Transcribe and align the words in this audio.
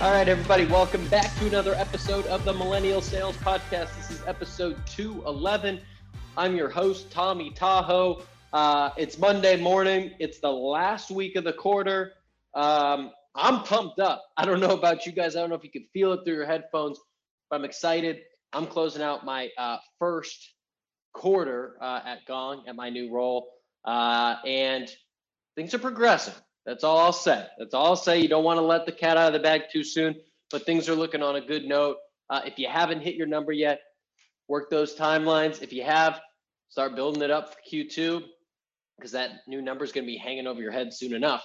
All 0.00 0.12
right, 0.12 0.28
everybody, 0.28 0.64
welcome 0.64 1.04
back 1.08 1.36
to 1.38 1.48
another 1.48 1.74
episode 1.74 2.24
of 2.26 2.44
the 2.44 2.52
Millennial 2.52 3.02
Sales 3.02 3.36
Podcast. 3.38 3.96
This 3.96 4.12
is 4.12 4.22
episode 4.28 4.76
211. 4.86 5.80
I'm 6.36 6.54
your 6.54 6.68
host, 6.68 7.10
Tommy 7.10 7.50
Tahoe. 7.50 8.22
Uh, 8.52 8.90
it's 8.96 9.18
Monday 9.18 9.60
morning, 9.60 10.12
it's 10.20 10.38
the 10.38 10.52
last 10.52 11.10
week 11.10 11.34
of 11.34 11.42
the 11.42 11.52
quarter. 11.52 12.12
Um, 12.54 13.10
I'm 13.34 13.64
pumped 13.64 13.98
up. 13.98 14.22
I 14.36 14.44
don't 14.44 14.60
know 14.60 14.70
about 14.70 15.04
you 15.04 15.10
guys, 15.10 15.34
I 15.34 15.40
don't 15.40 15.48
know 15.48 15.56
if 15.56 15.64
you 15.64 15.70
can 15.72 15.86
feel 15.92 16.12
it 16.12 16.20
through 16.24 16.34
your 16.34 16.46
headphones, 16.46 17.00
but 17.50 17.56
I'm 17.56 17.64
excited. 17.64 18.20
I'm 18.52 18.68
closing 18.68 19.02
out 19.02 19.24
my 19.24 19.48
uh, 19.58 19.78
first 19.98 20.54
quarter 21.12 21.76
uh, 21.80 22.02
at 22.04 22.24
Gong 22.24 22.62
at 22.68 22.76
my 22.76 22.88
new 22.88 23.12
role, 23.12 23.48
uh, 23.84 24.36
and 24.46 24.88
things 25.56 25.74
are 25.74 25.80
progressing. 25.80 26.34
That's 26.68 26.84
all 26.84 26.98
I'll 26.98 27.14
say. 27.14 27.46
That's 27.56 27.72
all 27.72 27.86
I'll 27.86 27.96
say. 27.96 28.20
You 28.20 28.28
don't 28.28 28.44
want 28.44 28.58
to 28.58 28.62
let 28.62 28.84
the 28.84 28.92
cat 28.92 29.16
out 29.16 29.28
of 29.28 29.32
the 29.32 29.38
bag 29.38 29.62
too 29.72 29.82
soon, 29.82 30.14
but 30.50 30.66
things 30.66 30.86
are 30.86 30.94
looking 30.94 31.22
on 31.22 31.36
a 31.36 31.40
good 31.40 31.64
note. 31.64 31.96
Uh, 32.28 32.42
if 32.44 32.58
you 32.58 32.68
haven't 32.68 33.00
hit 33.00 33.14
your 33.14 33.26
number 33.26 33.52
yet, 33.52 33.80
work 34.48 34.68
those 34.68 34.94
timelines. 34.94 35.62
If 35.62 35.72
you 35.72 35.82
have, 35.82 36.20
start 36.68 36.94
building 36.94 37.22
it 37.22 37.30
up 37.30 37.54
for 37.54 37.60
Q2 37.72 38.22
because 38.98 39.12
that 39.12 39.30
new 39.46 39.62
number 39.62 39.82
is 39.82 39.92
going 39.92 40.04
to 40.04 40.06
be 40.06 40.18
hanging 40.18 40.46
over 40.46 40.60
your 40.60 40.70
head 40.70 40.92
soon 40.92 41.14
enough. 41.14 41.42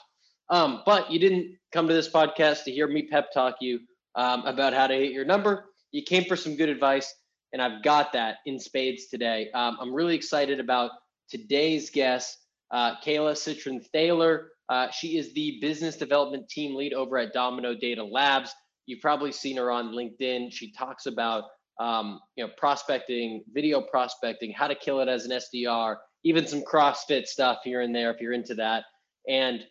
Um, 0.49 0.81
but 0.85 1.09
you 1.09 1.19
didn't 1.19 1.55
come 1.71 1.87
to 1.87 1.93
this 1.93 2.09
podcast 2.09 2.65
to 2.65 2.71
hear 2.71 2.89
me 2.89 3.07
pep 3.07 3.31
talk 3.31 3.55
you 3.61 3.79
um, 4.15 4.45
about 4.45 4.73
how 4.73 4.87
to 4.87 4.93
hit 4.93 5.13
your 5.13 5.23
number. 5.23 5.69
You 5.93 6.03
came 6.03 6.25
for 6.25 6.35
some 6.35 6.57
good 6.57 6.67
advice, 6.67 7.15
and 7.53 7.61
I've 7.61 7.81
got 7.81 8.11
that 8.11 8.39
in 8.45 8.59
spades 8.59 9.07
today. 9.07 9.49
Um, 9.53 9.77
I'm 9.79 9.93
really 9.93 10.15
excited 10.15 10.59
about 10.59 10.91
today's 11.29 11.89
guest, 11.89 12.39
uh, 12.71 12.95
Kayla 12.99 13.35
Cytron 13.35 13.85
Thaler. 13.93 14.49
Uh, 14.69 14.89
she 14.91 15.17
is 15.17 15.33
the 15.33 15.57
business 15.61 15.97
development 15.97 16.47
team 16.49 16.75
lead 16.75 16.93
over 16.93 17.17
at 17.17 17.33
Domino 17.33 17.75
Data 17.75 18.03
Labs. 18.03 18.53
You've 18.85 19.01
probably 19.01 19.31
seen 19.31 19.57
her 19.57 19.71
on 19.71 19.91
LinkedIn. 19.91 20.51
She 20.51 20.71
talks 20.71 21.05
about 21.05 21.45
um, 21.79 22.19
you 22.35 22.45
know 22.45 22.51
prospecting, 22.57 23.43
video 23.51 23.81
prospecting, 23.81 24.51
how 24.51 24.67
to 24.67 24.75
kill 24.75 24.99
it 25.01 25.07
as 25.07 25.25
an 25.25 25.31
SDR, 25.31 25.95
even 26.23 26.47
some 26.47 26.61
CrossFit 26.61 27.25
stuff 27.25 27.59
here 27.63 27.81
and 27.81 27.95
there 27.95 28.11
if 28.11 28.21
you're 28.21 28.33
into 28.33 28.55
that. 28.55 28.83
And 29.27 29.61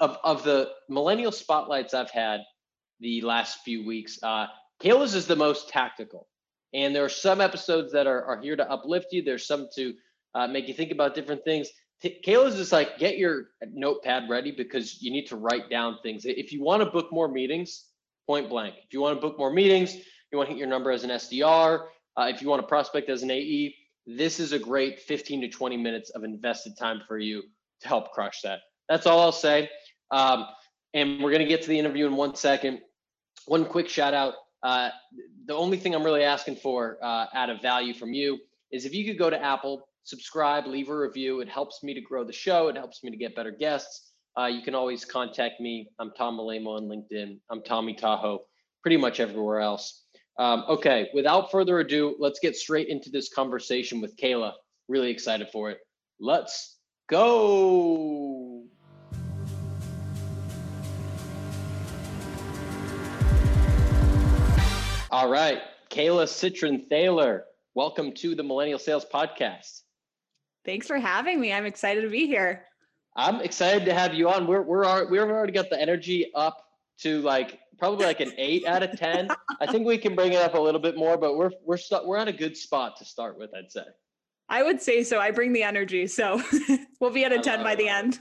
of 0.00 0.16
of 0.24 0.44
the 0.44 0.70
millennial 0.88 1.32
spotlights 1.32 1.94
I've 1.94 2.10
had 2.10 2.40
the 3.00 3.20
last 3.22 3.60
few 3.64 3.86
weeks, 3.86 4.18
uh, 4.22 4.46
Kayla's 4.82 5.14
is 5.14 5.26
the 5.26 5.36
most 5.36 5.68
tactical. 5.68 6.28
And 6.74 6.94
there 6.94 7.04
are 7.04 7.10
some 7.10 7.40
episodes 7.40 7.92
that 7.92 8.06
are, 8.06 8.24
are 8.24 8.40
here 8.40 8.56
to 8.56 8.70
uplift 8.70 9.08
you. 9.12 9.22
There's 9.22 9.46
some 9.46 9.68
to 9.76 9.92
uh, 10.34 10.46
make 10.46 10.68
you 10.68 10.74
think 10.74 10.90
about 10.90 11.14
different 11.14 11.44
things. 11.44 11.68
Kayla's 12.04 12.56
just 12.56 12.72
like 12.72 12.98
get 12.98 13.18
your 13.18 13.48
notepad 13.72 14.28
ready 14.28 14.50
because 14.50 15.00
you 15.00 15.10
need 15.10 15.26
to 15.26 15.36
write 15.36 15.70
down 15.70 15.98
things. 16.02 16.24
If 16.24 16.52
you 16.52 16.62
want 16.62 16.82
to 16.82 16.90
book 16.90 17.12
more 17.12 17.28
meetings, 17.28 17.84
point 18.26 18.48
blank. 18.48 18.74
If 18.84 18.92
you 18.92 19.00
want 19.00 19.16
to 19.16 19.20
book 19.20 19.38
more 19.38 19.52
meetings, 19.52 19.94
you 19.94 20.38
want 20.38 20.48
to 20.48 20.54
hit 20.54 20.58
your 20.58 20.68
number 20.68 20.90
as 20.90 21.04
an 21.04 21.10
SDR. 21.10 21.86
Uh, 22.16 22.30
if 22.34 22.42
you 22.42 22.48
want 22.48 22.60
to 22.62 22.66
prospect 22.66 23.08
as 23.08 23.22
an 23.22 23.30
AE, 23.30 23.74
this 24.06 24.40
is 24.40 24.52
a 24.52 24.58
great 24.58 25.00
15 25.00 25.42
to 25.42 25.48
20 25.48 25.76
minutes 25.76 26.10
of 26.10 26.24
invested 26.24 26.76
time 26.76 27.02
for 27.06 27.18
you 27.18 27.42
to 27.80 27.88
help 27.88 28.10
crush 28.12 28.42
that. 28.42 28.60
That's 28.88 29.06
all 29.06 29.20
I'll 29.20 29.32
say. 29.32 29.70
Um, 30.10 30.46
and 30.94 31.22
we're 31.22 31.30
going 31.30 31.42
to 31.42 31.48
get 31.48 31.62
to 31.62 31.68
the 31.68 31.78
interview 31.78 32.06
in 32.06 32.16
one 32.16 32.34
second. 32.34 32.80
One 33.46 33.64
quick 33.64 33.88
shout 33.88 34.14
out. 34.14 34.34
Uh, 34.62 34.90
the 35.46 35.54
only 35.54 35.76
thing 35.76 35.94
I'm 35.94 36.04
really 36.04 36.22
asking 36.22 36.56
for 36.56 36.98
uh, 37.02 37.26
out 37.34 37.50
of 37.50 37.60
value 37.62 37.94
from 37.94 38.12
you 38.12 38.38
is 38.70 38.84
if 38.84 38.94
you 38.94 39.04
could 39.04 39.18
go 39.18 39.30
to 39.30 39.40
Apple, 39.42 39.88
subscribe, 40.04 40.66
leave 40.66 40.88
a 40.88 40.96
review. 40.96 41.40
It 41.40 41.48
helps 41.48 41.82
me 41.82 41.94
to 41.94 42.00
grow 42.00 42.24
the 42.24 42.32
show. 42.32 42.68
It 42.68 42.76
helps 42.76 43.02
me 43.04 43.10
to 43.10 43.16
get 43.16 43.36
better 43.36 43.50
guests. 43.50 44.12
Uh, 44.38 44.46
you 44.46 44.62
can 44.62 44.74
always 44.74 45.04
contact 45.04 45.60
me. 45.60 45.88
I'm 45.98 46.10
Tom 46.16 46.38
Alaimo 46.38 46.76
on 46.76 46.84
LinkedIn. 46.84 47.38
I'm 47.50 47.62
Tommy 47.62 47.94
Tahoe, 47.94 48.40
pretty 48.82 48.96
much 48.96 49.20
everywhere 49.20 49.60
else. 49.60 50.04
Um, 50.38 50.64
okay, 50.68 51.10
without 51.12 51.50
further 51.50 51.80
ado, 51.80 52.16
let's 52.18 52.40
get 52.40 52.56
straight 52.56 52.88
into 52.88 53.10
this 53.10 53.28
conversation 53.28 54.00
with 54.00 54.16
Kayla. 54.16 54.52
Really 54.88 55.10
excited 55.10 55.48
for 55.52 55.70
it. 55.70 55.78
Let's 56.18 56.78
go. 57.08 58.64
All 65.10 65.28
right, 65.28 65.60
Kayla 65.90 66.24
Cytron 66.24 66.88
Thaler, 66.88 67.44
welcome 67.74 68.12
to 68.14 68.34
the 68.34 68.42
Millennial 68.42 68.78
Sales 68.78 69.04
Podcast. 69.12 69.81
Thanks 70.64 70.86
for 70.86 70.98
having 70.98 71.40
me. 71.40 71.52
I'm 71.52 71.66
excited 71.66 72.02
to 72.02 72.08
be 72.08 72.26
here. 72.26 72.66
I'm 73.16 73.40
excited 73.40 73.84
to 73.86 73.94
have 73.94 74.14
you 74.14 74.28
on. 74.30 74.46
We're 74.46 74.62
we're 74.62 75.08
we've 75.10 75.20
already 75.20 75.52
got 75.52 75.70
the 75.70 75.80
energy 75.80 76.30
up 76.34 76.64
to 77.00 77.20
like 77.22 77.58
probably 77.78 78.06
like 78.06 78.20
an 78.20 78.32
eight 78.38 78.66
out 78.66 78.82
of 78.82 78.98
ten. 78.98 79.28
I 79.60 79.66
think 79.66 79.86
we 79.86 79.98
can 79.98 80.14
bring 80.14 80.32
it 80.32 80.40
up 80.40 80.54
a 80.54 80.60
little 80.60 80.80
bit 80.80 80.96
more, 80.96 81.16
but 81.18 81.36
we're 81.36 81.50
we're 81.64 81.76
st- 81.76 82.06
we're 82.06 82.16
at 82.16 82.28
a 82.28 82.32
good 82.32 82.56
spot 82.56 82.96
to 82.98 83.04
start 83.04 83.38
with. 83.38 83.50
I'd 83.54 83.70
say. 83.70 83.82
I 84.48 84.62
would 84.62 84.80
say 84.80 85.02
so. 85.02 85.18
I 85.18 85.30
bring 85.30 85.52
the 85.52 85.62
energy, 85.62 86.06
so 86.06 86.40
we'll 87.00 87.10
be 87.10 87.24
at 87.24 87.32
a 87.32 87.38
I 87.38 87.42
ten 87.42 87.62
by 87.62 87.72
it. 87.72 87.76
the 87.78 87.88
end. 87.88 88.18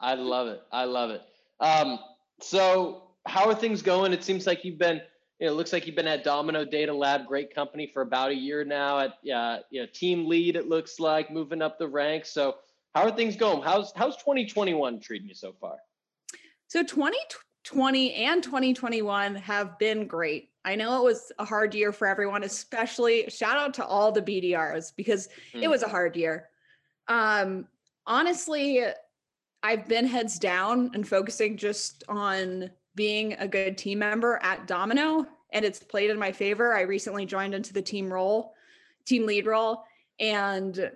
I 0.00 0.14
love 0.14 0.48
it. 0.48 0.62
I 0.72 0.84
love 0.84 1.10
it. 1.10 1.22
Um, 1.60 1.98
so 2.40 3.10
how 3.26 3.48
are 3.48 3.54
things 3.54 3.82
going? 3.82 4.12
It 4.12 4.24
seems 4.24 4.46
like 4.46 4.64
you've 4.64 4.78
been 4.78 5.00
it 5.44 5.52
looks 5.52 5.72
like 5.72 5.86
you've 5.86 5.96
been 5.96 6.08
at 6.08 6.24
Domino 6.24 6.64
Data 6.64 6.92
Lab, 6.92 7.26
great 7.26 7.54
company 7.54 7.86
for 7.86 8.02
about 8.02 8.30
a 8.30 8.34
year 8.34 8.64
now. 8.64 8.98
At 9.00 9.10
uh, 9.32 9.58
you 9.70 9.80
know, 9.80 9.86
team 9.92 10.26
lead, 10.26 10.56
it 10.56 10.68
looks 10.68 10.98
like 10.98 11.30
moving 11.30 11.62
up 11.62 11.78
the 11.78 11.88
ranks. 11.88 12.30
So, 12.30 12.56
how 12.94 13.02
are 13.02 13.10
things 13.10 13.36
going? 13.36 13.62
How's 13.62 13.92
how's 13.96 14.16
2021 14.16 15.00
treating 15.00 15.28
you 15.28 15.34
so 15.34 15.52
far? 15.60 15.76
So 16.68 16.82
2020 16.82 18.14
and 18.14 18.42
2021 18.42 19.36
have 19.36 19.78
been 19.78 20.06
great. 20.06 20.50
I 20.64 20.74
know 20.74 20.98
it 20.98 21.04
was 21.04 21.30
a 21.38 21.44
hard 21.44 21.74
year 21.74 21.92
for 21.92 22.08
everyone, 22.08 22.42
especially 22.42 23.28
shout 23.28 23.56
out 23.56 23.74
to 23.74 23.84
all 23.84 24.10
the 24.10 24.22
BDRs 24.22 24.92
because 24.96 25.28
mm. 25.52 25.62
it 25.62 25.68
was 25.68 25.82
a 25.82 25.88
hard 25.88 26.16
year. 26.16 26.48
Um, 27.06 27.68
honestly, 28.06 28.82
I've 29.62 29.86
been 29.86 30.06
heads 30.06 30.38
down 30.38 30.90
and 30.94 31.06
focusing 31.06 31.56
just 31.56 32.02
on 32.08 32.70
being 32.94 33.34
a 33.34 33.48
good 33.48 33.76
team 33.76 33.98
member 33.98 34.38
at 34.42 34.66
Domino, 34.66 35.26
and 35.54 35.64
it's 35.64 35.78
played 35.78 36.10
in 36.10 36.18
my 36.18 36.32
favor. 36.32 36.74
I 36.74 36.82
recently 36.82 37.24
joined 37.24 37.54
into 37.54 37.72
the 37.72 37.80
team 37.80 38.12
role, 38.12 38.54
team 39.06 39.24
lead 39.24 39.46
role, 39.46 39.84
and 40.18 40.90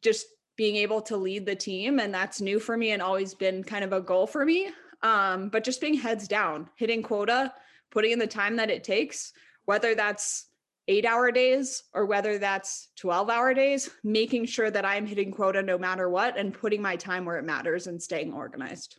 just 0.00 0.26
being 0.56 0.76
able 0.76 1.02
to 1.02 1.16
lead 1.16 1.44
the 1.44 1.56
team. 1.56 1.98
And 1.98 2.14
that's 2.14 2.40
new 2.40 2.58
for 2.58 2.76
me 2.76 2.92
and 2.92 3.02
always 3.02 3.34
been 3.34 3.62
kind 3.62 3.84
of 3.84 3.92
a 3.92 4.00
goal 4.00 4.26
for 4.26 4.46
me. 4.46 4.70
Um, 5.02 5.50
but 5.50 5.64
just 5.64 5.80
being 5.80 5.94
heads 5.94 6.26
down, 6.26 6.70
hitting 6.76 7.02
quota, 7.02 7.52
putting 7.90 8.12
in 8.12 8.18
the 8.18 8.26
time 8.26 8.56
that 8.56 8.70
it 8.70 8.84
takes, 8.84 9.32
whether 9.66 9.94
that's 9.94 10.46
eight 10.88 11.04
hour 11.04 11.32
days 11.32 11.82
or 11.92 12.06
whether 12.06 12.38
that's 12.38 12.88
12 12.96 13.28
hour 13.28 13.52
days, 13.52 13.90
making 14.04 14.46
sure 14.46 14.70
that 14.70 14.84
I'm 14.84 15.04
hitting 15.04 15.32
quota 15.32 15.62
no 15.62 15.76
matter 15.76 16.08
what 16.08 16.38
and 16.38 16.54
putting 16.54 16.80
my 16.80 16.96
time 16.96 17.24
where 17.24 17.38
it 17.38 17.44
matters 17.44 17.88
and 17.88 18.00
staying 18.00 18.32
organized. 18.32 18.98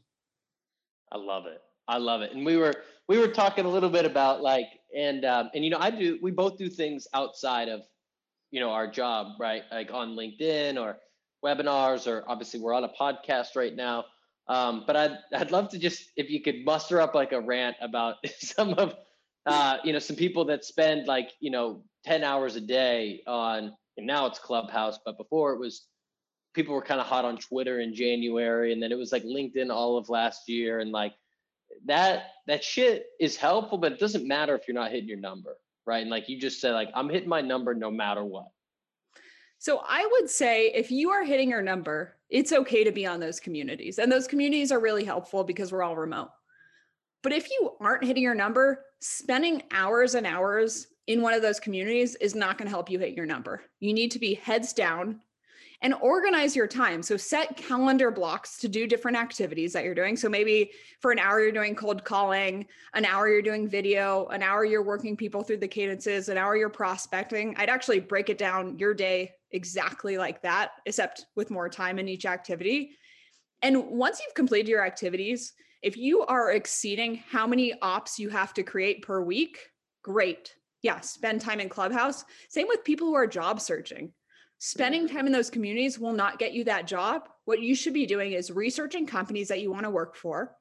I 1.11 1.17
love 1.17 1.45
it. 1.45 1.61
I 1.87 1.97
love 1.97 2.21
it. 2.21 2.33
And 2.33 2.45
we 2.45 2.57
were 2.57 2.73
we 3.07 3.17
were 3.17 3.27
talking 3.27 3.65
a 3.65 3.69
little 3.69 3.89
bit 3.89 4.05
about 4.05 4.41
like 4.41 4.67
and 4.95 5.25
um, 5.25 5.49
and 5.53 5.63
you 5.63 5.71
know 5.71 5.77
I 5.79 5.91
do 5.91 6.19
we 6.21 6.31
both 6.31 6.57
do 6.57 6.69
things 6.69 7.07
outside 7.13 7.69
of 7.69 7.81
you 8.51 8.59
know 8.59 8.71
our 8.71 8.87
job 8.87 9.33
right 9.39 9.63
like 9.71 9.91
on 9.91 10.15
LinkedIn 10.15 10.79
or 10.79 10.97
webinars 11.43 12.07
or 12.07 12.23
obviously 12.27 12.59
we're 12.59 12.73
on 12.73 12.83
a 12.83 12.89
podcast 12.99 13.55
right 13.55 13.75
now. 13.75 14.05
Um, 14.47 14.83
but 14.87 14.95
I'd 14.95 15.17
I'd 15.33 15.51
love 15.51 15.69
to 15.69 15.79
just 15.79 16.11
if 16.15 16.29
you 16.29 16.41
could 16.41 16.63
muster 16.65 17.01
up 17.01 17.15
like 17.15 17.31
a 17.31 17.41
rant 17.41 17.75
about 17.81 18.15
some 18.39 18.73
of 18.73 18.95
uh, 19.45 19.77
you 19.83 19.93
know 19.93 19.99
some 19.99 20.15
people 20.15 20.45
that 20.45 20.65
spend 20.65 21.07
like 21.07 21.31
you 21.39 21.51
know 21.51 21.83
10 22.05 22.23
hours 22.23 22.55
a 22.55 22.61
day 22.61 23.21
on 23.27 23.73
and 23.97 24.05
now 24.05 24.27
it's 24.27 24.39
Clubhouse, 24.39 24.99
but 25.05 25.17
before 25.17 25.53
it 25.53 25.59
was 25.59 25.87
people 26.53 26.73
were 26.73 26.81
kind 26.81 27.01
of 27.01 27.07
hot 27.07 27.25
on 27.25 27.37
Twitter 27.37 27.79
in 27.79 27.93
January 27.93 28.73
and 28.73 28.81
then 28.81 28.91
it 28.91 28.97
was 28.97 29.11
like 29.11 29.23
LinkedIn 29.23 29.69
all 29.69 29.97
of 29.97 30.09
last 30.09 30.47
year 30.47 30.79
and 30.79 30.91
like 30.91 31.13
that 31.85 32.31
that 32.47 32.63
shit 32.63 33.07
is 33.19 33.35
helpful, 33.35 33.77
but 33.77 33.91
it 33.91 33.99
doesn't 33.99 34.27
matter 34.27 34.55
if 34.55 34.67
you're 34.67 34.75
not 34.75 34.91
hitting 34.91 35.09
your 35.09 35.19
number, 35.19 35.57
right? 35.85 36.01
And 36.01 36.09
like 36.09 36.29
you 36.29 36.39
just 36.39 36.61
said, 36.61 36.71
like 36.71 36.89
I'm 36.95 37.09
hitting 37.09 37.29
my 37.29 37.41
number 37.41 37.73
no 37.73 37.91
matter 37.91 38.23
what. 38.23 38.47
So 39.59 39.81
I 39.87 40.07
would 40.13 40.29
say 40.29 40.67
if 40.67 40.91
you 40.91 41.09
are 41.09 41.23
hitting 41.23 41.49
your 41.49 41.61
number, 41.61 42.15
it's 42.29 42.53
okay 42.53 42.83
to 42.83 42.91
be 42.91 43.05
on 43.05 43.19
those 43.19 43.39
communities. 43.39 43.97
And 43.97 44.11
those 44.11 44.27
communities 44.27 44.71
are 44.71 44.79
really 44.79 45.03
helpful 45.03 45.43
because 45.43 45.71
we're 45.71 45.83
all 45.83 45.95
remote. 45.95 46.29
But 47.23 47.33
if 47.33 47.49
you 47.49 47.73
aren't 47.79 48.03
hitting 48.03 48.23
your 48.23 48.35
number, 48.35 48.85
spending 48.99 49.63
hours 49.71 50.15
and 50.15 50.27
hours 50.27 50.87
in 51.07 51.21
one 51.21 51.33
of 51.33 51.41
those 51.41 51.59
communities 51.59 52.15
is 52.15 52.35
not 52.35 52.57
going 52.57 52.67
to 52.67 52.73
help 52.73 52.89
you 52.89 52.99
hit 52.99 53.15
your 53.15 53.25
number. 53.25 53.63
You 53.79 53.93
need 53.93 54.11
to 54.11 54.19
be 54.19 54.35
heads 54.35 54.73
down 54.73 55.21
and 55.81 55.93
organize 56.01 56.55
your 56.55 56.67
time. 56.67 57.03
So 57.03 57.17
set 57.17 57.55
calendar 57.55 58.09
blocks 58.09 58.57
to 58.59 58.67
do 58.67 58.87
different 58.87 59.15
activities 59.15 59.73
that 59.73 59.83
you're 59.83 59.93
doing. 59.93 60.17
So 60.17 60.27
maybe 60.27 60.71
for 61.01 61.11
an 61.11 61.19
hour 61.19 61.39
you're 61.39 61.51
doing 61.51 61.75
cold 61.75 62.03
calling, 62.03 62.65
an 62.95 63.05
hour 63.05 63.29
you're 63.29 63.43
doing 63.43 63.67
video, 63.67 64.25
an 64.27 64.41
hour 64.41 64.65
you're 64.65 64.83
working 64.83 65.15
people 65.15 65.43
through 65.43 65.57
the 65.57 65.67
cadences, 65.67 66.29
an 66.29 66.37
hour 66.37 66.55
you're 66.57 66.69
prospecting. 66.69 67.55
I'd 67.57 67.69
actually 67.69 67.99
break 67.99 68.29
it 68.29 68.39
down 68.39 68.79
your 68.79 68.95
day 68.95 69.33
exactly 69.51 70.17
like 70.17 70.41
that, 70.41 70.71
except 70.87 71.27
with 71.35 71.51
more 71.51 71.69
time 71.69 71.99
in 71.99 72.09
each 72.09 72.25
activity. 72.25 72.97
And 73.61 73.87
once 73.87 74.19
you've 74.19 74.35
completed 74.35 74.69
your 74.69 74.83
activities, 74.83 75.53
If 75.81 75.95
you 75.95 76.21
are 76.23 76.51
exceeding 76.51 77.23
how 77.29 77.45
many 77.45 77.73
ops 77.81 78.17
you 78.19 78.29
have 78.29 78.53
to 78.55 78.63
create 78.63 79.03
per 79.03 79.21
week, 79.21 79.59
great. 80.03 80.55
Yeah, 80.81 80.99
spend 81.01 81.41
time 81.41 81.59
in 81.59 81.69
Clubhouse. 81.69 82.25
Same 82.49 82.67
with 82.67 82.83
people 82.83 83.07
who 83.07 83.15
are 83.15 83.27
job 83.27 83.61
searching. 83.61 84.11
Spending 84.59 85.07
time 85.07 85.27
in 85.27 85.31
those 85.31 85.49
communities 85.51 85.99
will 85.99 86.13
not 86.13 86.39
get 86.39 86.53
you 86.53 86.63
that 86.63 86.87
job. 86.87 87.29
What 87.45 87.61
you 87.61 87.75
should 87.75 87.93
be 87.93 88.05
doing 88.05 88.33
is 88.33 88.49
researching 88.51 89.05
companies 89.05 89.47
that 89.49 89.61
you 89.61 89.71
want 89.71 89.83
to 89.83 89.91
work 89.91 90.15
for 90.15 90.55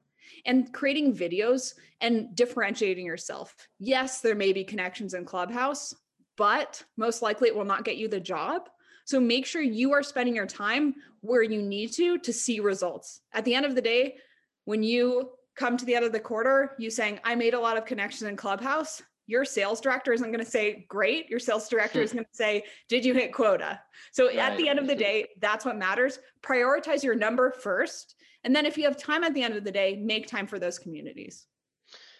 and 0.44 0.72
creating 0.72 1.14
videos 1.14 1.74
and 2.00 2.34
differentiating 2.34 3.06
yourself. 3.06 3.54
Yes, 3.78 4.20
there 4.20 4.34
may 4.34 4.52
be 4.52 4.64
connections 4.64 5.14
in 5.14 5.24
Clubhouse, 5.24 5.94
but 6.36 6.82
most 6.96 7.22
likely 7.22 7.48
it 7.48 7.56
will 7.56 7.64
not 7.64 7.84
get 7.84 7.96
you 7.96 8.06
the 8.08 8.20
job. 8.20 8.68
So 9.06 9.18
make 9.18 9.46
sure 9.46 9.62
you 9.62 9.92
are 9.92 10.02
spending 10.02 10.34
your 10.34 10.46
time 10.46 10.94
where 11.20 11.42
you 11.42 11.62
need 11.62 11.92
to 11.92 12.18
to 12.18 12.32
see 12.32 12.60
results. 12.60 13.20
At 13.32 13.44
the 13.44 13.54
end 13.54 13.64
of 13.64 13.74
the 13.74 13.80
day, 13.80 14.16
when 14.64 14.82
you 14.82 15.30
come 15.54 15.76
to 15.76 15.84
the 15.84 15.94
end 15.94 16.04
of 16.04 16.12
the 16.12 16.20
quarter, 16.20 16.74
you 16.78 16.90
saying, 16.90 17.20
I 17.24 17.34
made 17.34 17.54
a 17.54 17.60
lot 17.60 17.78
of 17.78 17.86
connections 17.86 18.28
in 18.28 18.36
Clubhouse, 18.36 19.00
your 19.26 19.44
sales 19.44 19.80
director 19.80 20.12
isn't 20.12 20.30
going 20.30 20.44
to 20.44 20.50
say, 20.50 20.86
Great. 20.88 21.28
Your 21.28 21.40
sales 21.40 21.68
director 21.68 22.00
is 22.00 22.10
hmm. 22.10 22.18
going 22.18 22.26
to 22.26 22.36
say, 22.36 22.64
Did 22.88 23.04
you 23.04 23.14
hit 23.14 23.32
quota? 23.32 23.80
So 24.12 24.26
right. 24.26 24.38
at 24.38 24.56
the 24.56 24.68
end 24.68 24.78
of 24.78 24.86
the 24.86 24.94
day, 24.94 25.26
that's 25.40 25.64
what 25.64 25.76
matters. 25.76 26.18
Prioritize 26.42 27.02
your 27.02 27.14
number 27.14 27.50
first. 27.50 28.16
And 28.44 28.54
then 28.54 28.64
if 28.64 28.78
you 28.78 28.84
have 28.84 28.96
time 28.96 29.24
at 29.24 29.34
the 29.34 29.42
end 29.42 29.54
of 29.56 29.64
the 29.64 29.72
day, 29.72 29.96
make 29.96 30.26
time 30.26 30.46
for 30.46 30.58
those 30.58 30.78
communities. 30.78 31.46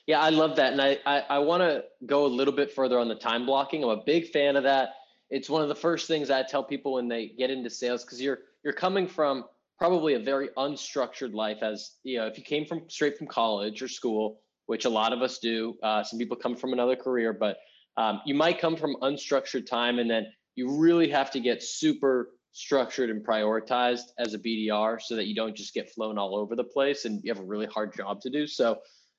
Yeah, 0.07 0.21
I 0.21 0.31
love 0.31 0.57
that. 0.57 0.73
And 0.73 0.81
I, 0.81 0.99
I, 1.05 1.21
I 1.31 1.39
want 1.39 1.63
to 1.63 1.85
go 2.07 2.27
a 2.27 2.29
little 2.29 2.55
bit 2.55 2.73
further 2.73 2.99
on 2.99 3.09
the 3.09 3.15
time 3.15 3.47
blocking. 3.47 3.83
I'm 3.83 3.91
a 3.91 4.03
big 4.05 4.29
fan 4.31 4.57
of 4.57 4.63
that. 4.63 4.91
It's 5.31 5.51
one 5.51 5.63
of 5.63 5.69
the 5.69 5.75
first 5.75 6.07
things 6.07 6.31
I 6.31 6.43
tell 6.43 6.63
people 6.63 6.95
when 6.95 7.09
they 7.09 7.29
get 7.29 7.51
into 7.51 7.71
sales 7.71 8.05
because 8.05 8.21
you're 8.21 8.39
you're 8.63 8.73
coming 8.73 9.09
from 9.09 9.45
probably 9.79 10.15
a 10.15 10.19
very 10.19 10.49
unstructured 10.57 11.35
life 11.35 11.63
as 11.63 11.97
you 12.05 12.19
know 12.19 12.27
if 12.27 12.39
you 12.39 12.45
came 12.45 12.65
from 12.65 12.83
straight 12.89 13.19
from 13.19 13.27
college 13.27 13.83
or 13.83 13.89
school 13.89 14.41
which 14.67 14.85
a 14.85 14.91
lot 14.91 15.13
of 15.13 15.23
us 15.23 15.39
do. 15.39 15.75
Uh, 15.83 16.03
some 16.03 16.19
people 16.19 16.37
come 16.37 16.57
from 16.57 16.73
another 16.73 16.97
career 16.97 17.33
but 17.33 17.57
um, 17.97 18.21
you 18.27 18.35
might 18.35 18.61
come 18.61 18.77
from 18.77 18.97
unstructured 19.03 19.67
time 19.67 19.99
and 19.99 20.11
then 20.11 20.27
you 20.55 20.77
really 20.79 21.09
have 21.09 21.31
to 21.31 21.41
get 21.41 21.63
super 21.63 22.31
structured 22.53 23.11
and 23.11 23.25
prioritized 23.25 24.13
as 24.19 24.33
a 24.33 24.39
bdr 24.39 25.01
so 25.01 25.15
that 25.15 25.27
you 25.27 25.35
don't 25.35 25.55
just 25.55 25.75
get 25.75 25.91
flown 25.93 26.17
all 26.17 26.35
over 26.35 26.57
the 26.57 26.65
place 26.65 27.05
and 27.05 27.23
you 27.23 27.31
have 27.31 27.43
a 27.43 27.47
really 27.47 27.67
hard 27.67 27.95
job 27.95 28.21
to 28.21 28.31
do. 28.31 28.47
So 28.47 28.79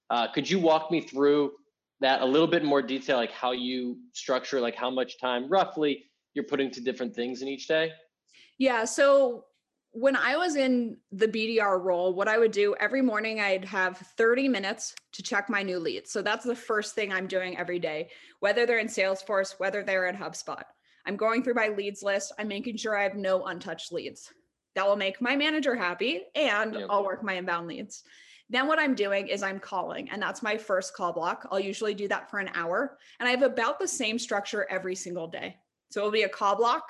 uh, 0.10 0.32
could 0.32 0.50
you 0.50 0.60
walk 0.60 0.90
me 0.90 1.02
through 1.02 1.52
that 2.00 2.22
a 2.22 2.26
little 2.26 2.48
bit 2.48 2.64
more 2.64 2.82
detail 2.82 3.18
like 3.18 3.32
how 3.32 3.52
you 3.52 3.98
structure 4.14 4.60
like 4.60 4.76
how 4.76 4.90
much 4.90 5.20
time 5.20 5.48
roughly 5.50 6.06
you're 6.34 6.46
putting 6.46 6.72
to 6.72 6.82
different 6.82 7.16
things 7.16 7.42
in 7.42 7.48
each 7.48 7.68
day? 7.68 7.92
Yeah 8.58 8.86
so 8.86 9.46
when 9.92 10.16
I 10.16 10.36
was 10.36 10.56
in 10.56 10.98
the 11.12 11.28
BDR 11.28 11.82
role, 11.82 12.14
what 12.14 12.28
I 12.28 12.38
would 12.38 12.52
do 12.52 12.76
every 12.80 13.02
morning, 13.02 13.40
I'd 13.40 13.66
have 13.66 13.98
30 13.98 14.48
minutes 14.48 14.96
to 15.14 15.24
check 15.24 15.50
my 15.50 15.64
new 15.64 15.80
leads. 15.80 16.12
So 16.12 16.22
that's 16.22 16.46
the 16.46 16.56
first 16.56 16.94
thing 16.94 17.12
I'm 17.12 17.28
doing 17.28 17.58
every 17.58 17.80
day, 17.80 18.10
whether 18.40 18.66
they're 18.66 18.80
in 18.80 18.88
Salesforce, 18.88 19.56
whether 19.60 19.84
they're 19.84 20.08
in 20.08 20.16
HubSpot. 20.16 20.64
I'm 21.06 21.16
going 21.16 21.42
through 21.44 21.56
my 21.56 21.70
leads 21.70 22.04
list. 22.04 22.34
I'm 22.38 22.48
making 22.48 22.78
sure 22.78 22.98
I 22.98 23.04
have 23.04 23.16
no 23.16 23.46
untouched 23.46 23.92
leads. 23.92 24.32
That 24.76 24.86
will 24.86 24.98
make 24.98 25.22
my 25.22 25.36
manager 25.36 25.74
happy 25.74 26.24
and 26.36 26.76
yep. 26.76 26.88
I'll 26.90 27.04
work 27.04 27.24
my 27.24 27.34
inbound 27.34 27.68
leads. 27.68 28.04
Then 28.50 28.68
what 28.68 28.80
I'm 28.80 28.96
doing 28.96 29.28
is 29.28 29.44
I'm 29.44 29.60
calling, 29.60 30.10
and 30.10 30.22
that's 30.22 30.42
my 30.42 30.58
first 30.58 30.94
call 30.94 31.12
block. 31.12 31.48
I'll 31.52 31.60
usually 31.60 31.94
do 31.94 32.08
that 32.08 32.30
for 32.30 32.40
an 32.40 32.50
hour, 32.54 32.98
and 33.20 33.28
I 33.28 33.32
have 33.32 33.42
about 33.42 33.78
the 33.78 33.88
same 33.88 34.18
structure 34.18 34.66
every 34.70 34.96
single 34.96 35.28
day. 35.28 35.58
So 35.90 36.00
it'll 36.00 36.12
be 36.12 36.24
a 36.24 36.30
call 36.30 36.56
block. 36.56 36.84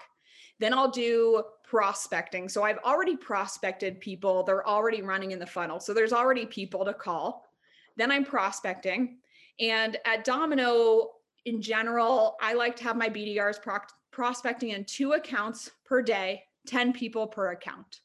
Then 0.59 0.73
I'll 0.73 0.91
do 0.91 1.44
prospecting. 1.67 2.47
So 2.47 2.63
I've 2.63 2.79
already 2.79 3.17
prospected 3.17 3.99
people, 3.99 4.43
they're 4.43 4.67
already 4.67 5.01
running 5.01 5.31
in 5.31 5.39
the 5.39 5.45
funnel. 5.45 5.79
So 5.79 5.93
there's 5.93 6.13
already 6.13 6.45
people 6.45 6.85
to 6.85 6.93
call. 6.93 7.45
Then 7.97 8.11
I'm 8.11 8.23
prospecting. 8.23 9.17
And 9.59 9.97
at 10.05 10.23
Domino, 10.23 11.09
in 11.45 11.61
general, 11.61 12.37
I 12.41 12.53
like 12.53 12.75
to 12.77 12.83
have 12.83 12.95
my 12.95 13.09
BDRs 13.09 13.61
pro- 13.61 13.79
prospecting 14.11 14.69
in 14.69 14.85
two 14.85 15.13
accounts 15.13 15.69
per 15.85 16.01
day, 16.01 16.43
10 16.67 16.93
people 16.93 17.27
per 17.27 17.51
account. 17.51 17.99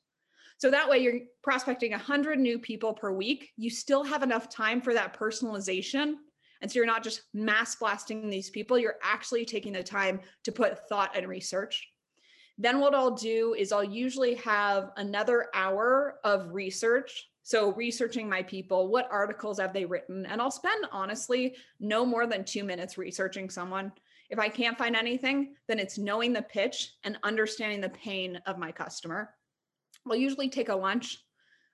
So 0.58 0.70
that 0.70 0.88
way 0.88 0.99
you're 0.99 1.20
prospecting 1.43 1.93
100 1.93 2.38
new 2.38 2.58
people 2.58 2.94
per 2.94 3.12
week. 3.12 3.50
You 3.56 3.70
still 3.70 4.03
have 4.05 4.23
enough 4.23 4.49
time 4.49 4.81
for 4.81 4.94
that 4.94 5.17
personalization. 5.17 6.15
And 6.61 6.70
so 6.70 6.79
you're 6.79 6.87
not 6.87 7.03
just 7.03 7.23
mass 7.35 7.76
blasting 7.76 8.31
these 8.31 8.50
people, 8.50 8.79
you're 8.79 8.99
actually 9.03 9.44
taking 9.44 9.73
the 9.73 9.82
time 9.82 10.20
to 10.44 10.53
put 10.53 10.88
thought 10.88 11.17
and 11.17 11.29
research. 11.29 11.92
Then 12.59 12.81
what 12.81 12.95
I'll 12.95 13.15
do 13.15 13.55
is 13.59 13.73
I'll 13.73 13.85
usually 13.85 14.35
have 14.37 14.91
another 14.97 15.49
hour 15.55 16.19
of 16.25 16.53
research. 16.53 17.29
So 17.43 17.73
researching 17.73 18.29
my 18.29 18.43
people, 18.43 18.89
what 18.89 19.09
articles 19.11 19.59
have 19.59 19.73
they 19.73 19.85
written? 19.85 20.27
And 20.27 20.41
I'll 20.41 20.51
spend 20.51 20.87
honestly 20.93 21.57
no 21.81 22.05
more 22.05 22.27
than 22.27 22.45
two 22.45 22.63
minutes 22.63 22.99
researching 22.99 23.51
someone. 23.51 23.93
If 24.31 24.39
I 24.39 24.49
can't 24.49 24.79
find 24.79 24.95
anything, 24.95 25.55
then 25.67 25.79
it's 25.79 25.99
knowing 25.99 26.33
the 26.33 26.43
pitch 26.43 26.93
and 27.05 27.19
understanding 27.23 27.81
the 27.81 27.91
pain 27.91 28.41
of 28.47 28.59
my 28.59 28.71
customer. 28.71 29.35
I'll 30.09 30.17
usually 30.17 30.49
take 30.49 30.69
a 30.69 30.77
lunch 30.77 31.19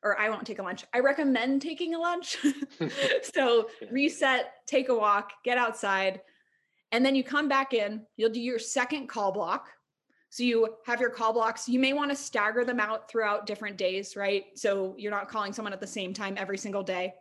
or 0.02 0.18
I 0.18 0.30
won't 0.30 0.46
take 0.46 0.58
a 0.58 0.62
lunch. 0.62 0.84
I 0.94 1.00
recommend 1.00 1.60
taking 1.60 1.94
a 1.94 1.98
lunch. 1.98 2.38
so 3.34 3.68
reset, 3.90 4.52
take 4.66 4.88
a 4.88 4.94
walk, 4.94 5.32
get 5.44 5.58
outside, 5.58 6.20
and 6.92 7.04
then 7.04 7.14
you 7.14 7.24
come 7.24 7.48
back 7.48 7.74
in. 7.74 8.06
You'll 8.16 8.30
do 8.30 8.40
your 8.40 8.58
second 8.58 9.08
call 9.08 9.32
block. 9.32 9.68
So 10.30 10.42
you 10.42 10.76
have 10.86 11.00
your 11.00 11.10
call 11.10 11.32
blocks. 11.32 11.68
You 11.68 11.80
may 11.80 11.92
want 11.92 12.10
to 12.10 12.16
stagger 12.16 12.64
them 12.64 12.80
out 12.80 13.08
throughout 13.08 13.46
different 13.46 13.76
days, 13.76 14.16
right? 14.16 14.46
So 14.54 14.94
you're 14.98 15.10
not 15.10 15.28
calling 15.28 15.52
someone 15.52 15.72
at 15.72 15.80
the 15.80 15.86
same 15.86 16.12
time 16.12 16.34
every 16.36 16.58
single 16.58 16.82
day. 16.82 17.14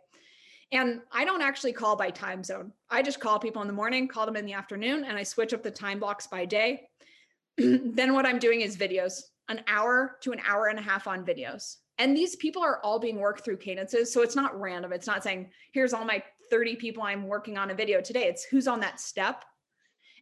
And 0.72 1.00
I 1.10 1.24
don't 1.24 1.40
actually 1.40 1.72
call 1.72 1.96
by 1.96 2.10
time 2.10 2.44
zone. 2.44 2.72
I 2.90 3.02
just 3.02 3.20
call 3.20 3.38
people 3.38 3.62
in 3.62 3.68
the 3.68 3.74
morning, 3.74 4.06
call 4.06 4.26
them 4.26 4.36
in 4.36 4.44
the 4.44 4.52
afternoon, 4.52 5.04
and 5.04 5.16
I 5.16 5.22
switch 5.22 5.54
up 5.54 5.62
the 5.62 5.70
time 5.70 5.98
blocks 5.98 6.26
by 6.26 6.44
day. 6.44 6.88
then 7.56 8.12
what 8.12 8.26
I'm 8.26 8.38
doing 8.38 8.60
is 8.60 8.76
videos 8.76 9.22
an 9.48 9.62
hour 9.66 10.18
to 10.20 10.32
an 10.32 10.40
hour 10.46 10.66
and 10.66 10.78
a 10.78 10.82
half 10.82 11.06
on 11.06 11.24
videos. 11.24 11.76
And 11.96 12.16
these 12.16 12.36
people 12.36 12.62
are 12.62 12.80
all 12.84 12.98
being 12.98 13.16
worked 13.16 13.44
through 13.44 13.56
cadences. 13.56 14.12
So 14.12 14.20
it's 14.22 14.36
not 14.36 14.58
random. 14.60 14.92
It's 14.92 15.06
not 15.06 15.24
saying, 15.24 15.50
here's 15.72 15.94
all 15.94 16.04
my 16.04 16.22
30 16.50 16.76
people 16.76 17.02
I'm 17.02 17.26
working 17.26 17.56
on 17.56 17.70
a 17.70 17.74
video 17.74 18.00
today. 18.00 18.24
It's 18.24 18.44
who's 18.44 18.68
on 18.68 18.80
that 18.80 19.00
step. 19.00 19.44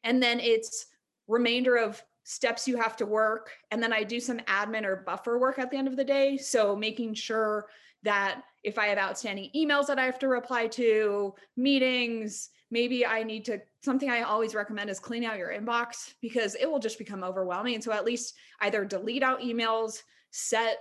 And 0.05 0.23
then 0.23 0.41
it's 0.41 0.87
remainder 1.29 1.77
of 1.77 2.03
steps 2.29 2.67
you 2.67 2.77
have 2.77 2.97
to 2.97 3.07
work. 3.07 3.53
And 3.71 3.81
then 3.81 3.93
I 3.93 4.03
do 4.03 4.19
some 4.19 4.41
admin 4.41 4.85
or 4.85 4.97
buffer 4.97 5.39
work 5.39 5.61
at 5.61 5.71
the 5.71 5.77
end 5.77 5.87
of 5.87 5.97
the 5.97 6.03
day. 6.03 6.37
So 6.37 6.75
making 6.75 7.15
sure 7.15 7.67
that 8.03 8.43
if 8.65 8.79
I 8.79 8.87
have 8.87 8.99
outstanding 8.99 9.51
emails 9.55 9.87
that 9.87 10.01
I 10.01 10.07
have 10.07 10.19
to 10.19 10.29
reply 10.29 10.67
to, 10.67 11.35
meetings, 11.57 12.51
maybe 12.73 13.07
I 13.07 13.23
need 13.23 13.45
to 13.45 13.61
something 13.81 14.11
I 14.11 14.23
always 14.23 14.57
recommend 14.57 14.91
is 14.91 14.99
clean 14.99 15.23
out 15.23 15.39
your 15.39 15.53
inbox 15.53 16.15
because 16.21 16.57
it 16.57 16.69
will 16.69 16.81
just 16.81 16.99
become 16.99 17.23
overwhelming. 17.23 17.81
So 17.81 17.93
at 17.93 18.05
least 18.05 18.35
either 18.61 18.85
delete 18.85 19.23
out 19.23 19.41
emails, 19.41 20.03
set 20.33 20.79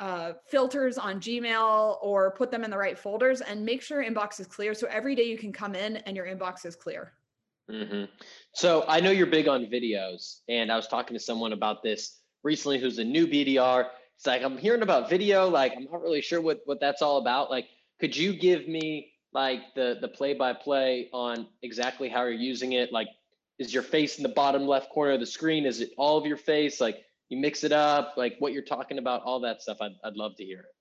uh, 0.00 0.32
filters 0.48 0.98
on 0.98 1.20
Gmail, 1.20 1.98
or 2.02 2.32
put 2.32 2.50
them 2.50 2.64
in 2.64 2.70
the 2.70 2.78
right 2.78 2.98
folders 2.98 3.42
and 3.42 3.64
make 3.64 3.80
sure 3.80 4.02
inbox 4.02 4.40
is 4.40 4.48
clear. 4.48 4.74
So 4.74 4.88
every 4.88 5.14
day 5.14 5.24
you 5.24 5.38
can 5.38 5.52
come 5.52 5.76
in 5.76 5.98
and 5.98 6.16
your 6.16 6.26
inbox 6.26 6.66
is 6.66 6.74
clear. 6.74 7.12
Mm-hmm. 7.70 8.04
So 8.54 8.84
I 8.88 9.00
know 9.00 9.10
you're 9.10 9.26
big 9.26 9.48
on 9.48 9.66
videos, 9.66 10.40
and 10.48 10.72
I 10.72 10.76
was 10.76 10.86
talking 10.86 11.16
to 11.16 11.22
someone 11.22 11.52
about 11.52 11.82
this 11.82 12.18
recently 12.42 12.78
who's 12.78 12.98
a 12.98 13.04
new 13.04 13.26
BDR. 13.26 13.86
It's 14.16 14.26
like 14.26 14.42
I'm 14.42 14.56
hearing 14.56 14.82
about 14.82 15.10
video, 15.10 15.48
like 15.48 15.74
I'm 15.76 15.84
not 15.84 16.02
really 16.02 16.22
sure 16.22 16.40
what 16.40 16.60
what 16.64 16.80
that's 16.80 17.02
all 17.02 17.18
about. 17.18 17.50
Like, 17.50 17.66
could 18.00 18.16
you 18.16 18.32
give 18.32 18.66
me 18.66 19.12
like 19.32 19.60
the 19.74 19.98
the 20.00 20.08
play 20.08 20.34
by 20.34 20.52
play 20.52 21.08
on 21.12 21.46
exactly 21.62 22.08
how 22.08 22.22
you're 22.22 22.32
using 22.32 22.72
it 22.72 22.92
like 22.92 23.08
is 23.58 23.74
your 23.74 23.82
face 23.82 24.16
in 24.16 24.22
the 24.22 24.28
bottom 24.28 24.66
left 24.66 24.90
corner 24.90 25.12
of 25.12 25.20
the 25.20 25.26
screen 25.26 25.66
is 25.66 25.80
it 25.80 25.90
all 25.98 26.16
of 26.16 26.26
your 26.26 26.36
face 26.36 26.80
like 26.80 27.04
you 27.28 27.38
mix 27.38 27.64
it 27.64 27.72
up 27.72 28.14
like 28.16 28.36
what 28.38 28.52
you're 28.52 28.62
talking 28.62 28.98
about 28.98 29.22
all 29.22 29.40
that 29.40 29.60
stuff 29.60 29.78
i'd, 29.80 29.94
I'd 30.02 30.16
love 30.16 30.36
to 30.36 30.44
hear 30.44 30.60
it 30.60 30.77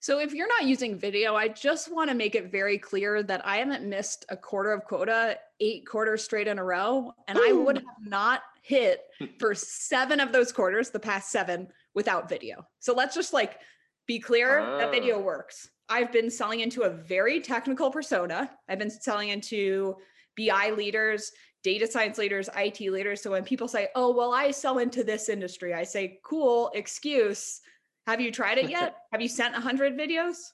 so 0.00 0.18
if 0.18 0.32
you're 0.32 0.48
not 0.48 0.64
using 0.64 0.98
video 0.98 1.34
i 1.34 1.48
just 1.48 1.92
want 1.92 2.08
to 2.08 2.14
make 2.14 2.34
it 2.34 2.50
very 2.50 2.78
clear 2.78 3.22
that 3.22 3.44
i 3.46 3.56
haven't 3.56 3.88
missed 3.88 4.24
a 4.28 4.36
quarter 4.36 4.72
of 4.72 4.84
quota 4.84 5.38
eight 5.60 5.86
quarters 5.86 6.22
straight 6.22 6.48
in 6.48 6.58
a 6.58 6.64
row 6.64 7.12
and 7.28 7.38
Ooh. 7.38 7.48
i 7.48 7.52
would 7.52 7.76
have 7.76 7.84
not 8.06 8.42
hit 8.62 9.02
for 9.38 9.54
seven 9.54 10.20
of 10.20 10.32
those 10.32 10.52
quarters 10.52 10.90
the 10.90 10.98
past 10.98 11.30
seven 11.30 11.68
without 11.94 12.28
video 12.28 12.66
so 12.78 12.92
let's 12.92 13.14
just 13.14 13.32
like 13.32 13.58
be 14.06 14.18
clear 14.18 14.60
that 14.78 14.90
video 14.90 15.18
ah. 15.18 15.22
works 15.22 15.68
I've 15.88 16.12
been 16.12 16.30
selling 16.30 16.60
into 16.60 16.82
a 16.82 16.90
very 16.90 17.40
technical 17.40 17.90
persona. 17.90 18.50
I've 18.68 18.78
been 18.78 18.90
selling 18.90 19.28
into 19.28 19.96
BI 20.36 20.70
leaders, 20.70 21.30
data 21.62 21.86
science 21.86 22.18
leaders, 22.18 22.48
IT 22.56 22.80
leaders. 22.80 23.22
So 23.22 23.30
when 23.30 23.44
people 23.44 23.68
say, 23.68 23.88
oh, 23.94 24.14
well, 24.14 24.32
I 24.32 24.50
sell 24.50 24.78
into 24.78 25.04
this 25.04 25.28
industry, 25.28 25.74
I 25.74 25.84
say, 25.84 26.18
cool, 26.24 26.70
excuse. 26.74 27.60
Have 28.06 28.20
you 28.20 28.30
tried 28.30 28.58
it 28.58 28.70
yet? 28.70 28.96
Have 29.12 29.20
you 29.20 29.28
sent 29.28 29.52
100 29.52 29.98
videos? 29.98 30.52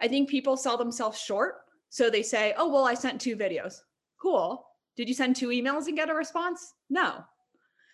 I 0.00 0.08
think 0.08 0.28
people 0.28 0.56
sell 0.56 0.76
themselves 0.76 1.20
short. 1.20 1.56
So 1.88 2.10
they 2.10 2.22
say, 2.22 2.54
oh, 2.56 2.68
well, 2.68 2.84
I 2.84 2.94
sent 2.94 3.20
two 3.20 3.36
videos. 3.36 3.80
Cool. 4.20 4.66
Did 4.96 5.08
you 5.08 5.14
send 5.14 5.36
two 5.36 5.48
emails 5.48 5.86
and 5.86 5.96
get 5.96 6.10
a 6.10 6.14
response? 6.14 6.74
No. 6.88 7.24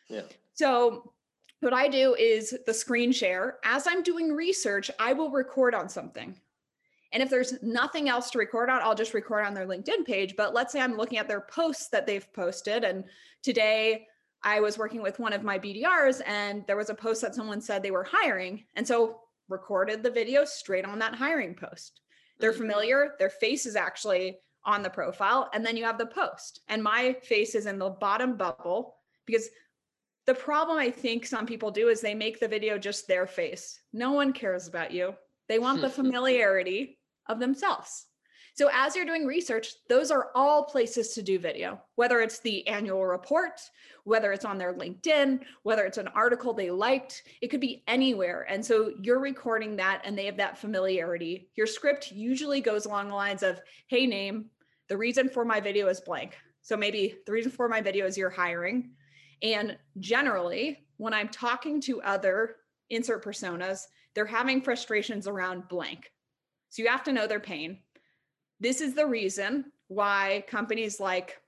Yeah. 0.08 0.22
So 0.54 1.12
what 1.60 1.74
I 1.74 1.88
do 1.88 2.14
is 2.14 2.56
the 2.66 2.74
screen 2.74 3.12
share. 3.12 3.58
As 3.64 3.86
I'm 3.86 4.02
doing 4.02 4.32
research, 4.32 4.90
I 4.98 5.12
will 5.12 5.30
record 5.30 5.74
on 5.74 5.88
something. 5.88 6.34
And 7.12 7.22
if 7.22 7.30
there's 7.30 7.62
nothing 7.62 8.08
else 8.08 8.30
to 8.30 8.38
record 8.38 8.68
on, 8.70 8.82
I'll 8.82 8.94
just 8.94 9.14
record 9.14 9.46
on 9.46 9.54
their 9.54 9.66
LinkedIn 9.66 10.04
page. 10.04 10.36
But 10.36 10.54
let's 10.54 10.72
say 10.72 10.80
I'm 10.80 10.96
looking 10.96 11.18
at 11.18 11.28
their 11.28 11.42
posts 11.42 11.88
that 11.88 12.06
they've 12.06 12.30
posted. 12.32 12.84
And 12.84 13.04
today 13.42 14.06
I 14.42 14.60
was 14.60 14.78
working 14.78 15.02
with 15.02 15.18
one 15.18 15.32
of 15.32 15.42
my 15.42 15.58
BDRs 15.58 16.20
and 16.26 16.64
there 16.66 16.76
was 16.76 16.90
a 16.90 16.94
post 16.94 17.22
that 17.22 17.34
someone 17.34 17.60
said 17.60 17.82
they 17.82 17.90
were 17.90 18.04
hiring. 18.04 18.64
And 18.74 18.86
so 18.86 19.20
recorded 19.48 20.02
the 20.02 20.10
video 20.10 20.44
straight 20.44 20.84
on 20.84 20.98
that 21.00 21.14
hiring 21.14 21.54
post. 21.54 22.00
They're 22.38 22.52
mm-hmm. 22.52 22.60
familiar, 22.60 23.14
their 23.18 23.30
face 23.30 23.66
is 23.66 23.76
actually 23.76 24.38
on 24.64 24.82
the 24.82 24.90
profile. 24.90 25.48
And 25.52 25.64
then 25.64 25.76
you 25.76 25.84
have 25.84 25.98
the 25.98 26.06
post. 26.06 26.60
And 26.68 26.82
my 26.82 27.16
face 27.22 27.54
is 27.54 27.66
in 27.66 27.78
the 27.78 27.90
bottom 27.90 28.36
bubble 28.36 28.96
because 29.26 29.48
the 30.26 30.34
problem 30.34 30.76
I 30.76 30.90
think 30.90 31.24
some 31.24 31.46
people 31.46 31.70
do 31.70 31.88
is 31.88 32.00
they 32.00 32.14
make 32.14 32.40
the 32.40 32.48
video 32.48 32.78
just 32.78 33.06
their 33.06 33.26
face. 33.26 33.80
No 33.92 34.12
one 34.12 34.32
cares 34.32 34.66
about 34.66 34.90
you. 34.90 35.14
They 35.48 35.58
want 35.58 35.80
the 35.80 35.90
familiarity 35.90 36.98
of 37.28 37.38
themselves. 37.38 38.06
So, 38.56 38.70
as 38.72 38.96
you're 38.96 39.04
doing 39.04 39.26
research, 39.26 39.74
those 39.86 40.10
are 40.10 40.30
all 40.34 40.64
places 40.64 41.12
to 41.12 41.22
do 41.22 41.38
video, 41.38 41.78
whether 41.96 42.22
it's 42.22 42.40
the 42.40 42.66
annual 42.66 43.04
report, 43.04 43.60
whether 44.04 44.32
it's 44.32 44.46
on 44.46 44.56
their 44.56 44.72
LinkedIn, 44.72 45.40
whether 45.62 45.84
it's 45.84 45.98
an 45.98 46.08
article 46.14 46.54
they 46.54 46.70
liked, 46.70 47.24
it 47.42 47.48
could 47.48 47.60
be 47.60 47.84
anywhere. 47.86 48.46
And 48.48 48.64
so 48.64 48.94
you're 49.02 49.20
recording 49.20 49.76
that 49.76 50.00
and 50.04 50.16
they 50.16 50.24
have 50.24 50.38
that 50.38 50.56
familiarity. 50.56 51.50
Your 51.54 51.66
script 51.66 52.12
usually 52.12 52.62
goes 52.62 52.86
along 52.86 53.08
the 53.08 53.14
lines 53.14 53.42
of, 53.42 53.60
hey, 53.88 54.06
name, 54.06 54.46
the 54.88 54.96
reason 54.96 55.28
for 55.28 55.44
my 55.44 55.60
video 55.60 55.88
is 55.88 56.00
blank. 56.00 56.38
So 56.62 56.78
maybe 56.78 57.16
the 57.26 57.32
reason 57.32 57.52
for 57.52 57.68
my 57.68 57.82
video 57.82 58.06
is 58.06 58.16
you're 58.16 58.30
hiring. 58.30 58.92
And 59.42 59.76
generally, 60.00 60.86
when 60.96 61.12
I'm 61.12 61.28
talking 61.28 61.78
to 61.82 62.00
other 62.00 62.56
insert 62.88 63.22
personas, 63.22 63.82
they're 64.14 64.24
having 64.24 64.62
frustrations 64.62 65.28
around 65.28 65.68
blank. 65.68 66.10
So 66.70 66.82
you 66.82 66.88
have 66.88 67.04
to 67.04 67.12
know 67.12 67.26
their 67.26 67.38
pain. 67.38 67.80
This 68.60 68.80
is 68.80 68.94
the 68.94 69.06
reason 69.06 69.72
why 69.88 70.44
companies 70.48 70.98
like 71.00 71.40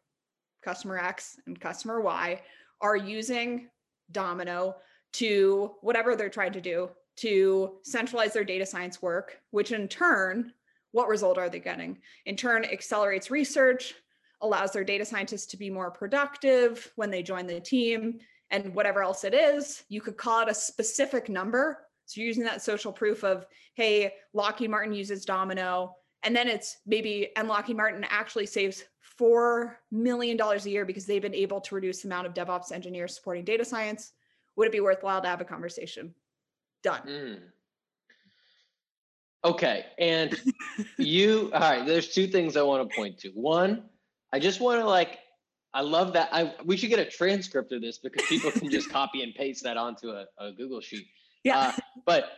customer 0.63 0.99
X 0.99 1.39
and 1.47 1.59
customer 1.59 2.01
Y 2.01 2.41
are 2.81 2.97
using 2.97 3.69
Domino 4.13 4.77
to 5.15 5.75
whatever 5.81 6.15
they're 6.15 6.29
trying 6.29 6.53
to 6.53 6.61
do 6.61 6.91
to 7.17 7.79
centralize 7.83 8.33
their 8.33 8.45
data 8.45 8.65
science 8.65 9.03
work, 9.03 9.41
which 9.51 9.73
in 9.73 9.89
turn, 9.89 10.53
what 10.93 11.09
result 11.09 11.39
are 11.39 11.49
they 11.49 11.59
getting? 11.59 11.99
In 12.27 12.37
turn, 12.37 12.65
accelerates 12.65 13.31
research, 13.31 13.95
allows 14.41 14.73
their 14.73 14.85
data 14.85 15.05
scientists 15.05 15.47
to 15.47 15.57
be 15.57 15.71
more 15.71 15.91
productive 15.91 16.93
when 16.97 17.11
they 17.11 17.23
join 17.23 17.47
the 17.47 17.61
team, 17.61 18.21
and 18.51 18.75
whatever 18.75 19.03
else 19.03 19.25
it 19.25 19.35
is. 19.35 19.85
You 19.89 20.01
could 20.01 20.17
call 20.17 20.43
it 20.43 20.49
a 20.49 20.55
specific 20.55 21.29
number. 21.29 21.87
So 22.07 22.21
you're 22.21 22.29
using 22.29 22.45
that 22.45 22.63
social 22.63 22.93
proof 22.93 23.25
of, 23.25 23.47
hey, 23.75 24.15
Lockheed 24.33 24.71
Martin 24.71 24.95
uses 24.95 25.25
Domino. 25.25 25.97
And 26.25 26.35
then 26.35 26.49
it's 26.49 26.79
maybe, 26.87 27.31
and 27.37 27.49
Lockheed 27.49 27.77
Martin 27.77 28.05
actually 28.09 28.47
saves 28.47 28.85
$4 29.21 29.75
million 29.91 30.41
a 30.41 30.57
year 30.69 30.85
because 30.85 31.07
they've 31.07 31.23
been 31.23 31.35
able 31.35 31.61
to 31.61 31.75
reduce 31.75 32.03
the 32.03 32.09
amount 32.09 32.27
of 32.27 32.35
DevOps 32.35 32.73
engineers 32.73 33.15
supporting 33.15 33.45
data 33.45 33.65
science. 33.65 34.13
Would 34.57 34.69
it 34.69 34.73
be 34.73 34.81
worthwhile 34.81 35.21
to 35.23 35.29
have 35.29 35.41
a 35.41 35.45
conversation? 35.45 36.15
Done. 36.83 37.03
Mm. 37.07 37.39
Okay. 39.45 39.87
And 39.99 40.41
you, 40.99 41.51
all 41.55 41.61
right, 41.61 41.87
there's 41.87 42.09
two 42.09 42.27
things 42.27 42.57
I 42.57 42.63
want 42.63 42.89
to 42.89 42.97
point 42.97 43.19
to. 43.19 43.29
One, 43.31 43.85
I 44.33 44.39
just 44.39 44.61
want 44.61 44.81
to 44.81 44.87
like, 44.87 45.19
I 45.75 45.83
love 45.83 46.13
that. 46.15 46.31
I 46.33 46.55
we 46.65 46.77
should 46.77 46.89
get 46.89 46.99
a 46.99 47.05
transcript 47.05 47.73
of 47.73 47.83
this 47.83 47.99
because 47.99 48.27
people 48.27 48.51
can 48.51 48.71
just 48.71 48.91
copy 48.93 49.23
and 49.23 49.35
paste 49.35 49.63
that 49.65 49.77
onto 49.77 50.11
a, 50.11 50.25
a 50.39 50.51
Google 50.53 50.81
sheet. 50.81 51.07
Yeah. 51.45 51.59
Uh, 51.59 51.73
but 52.07 52.31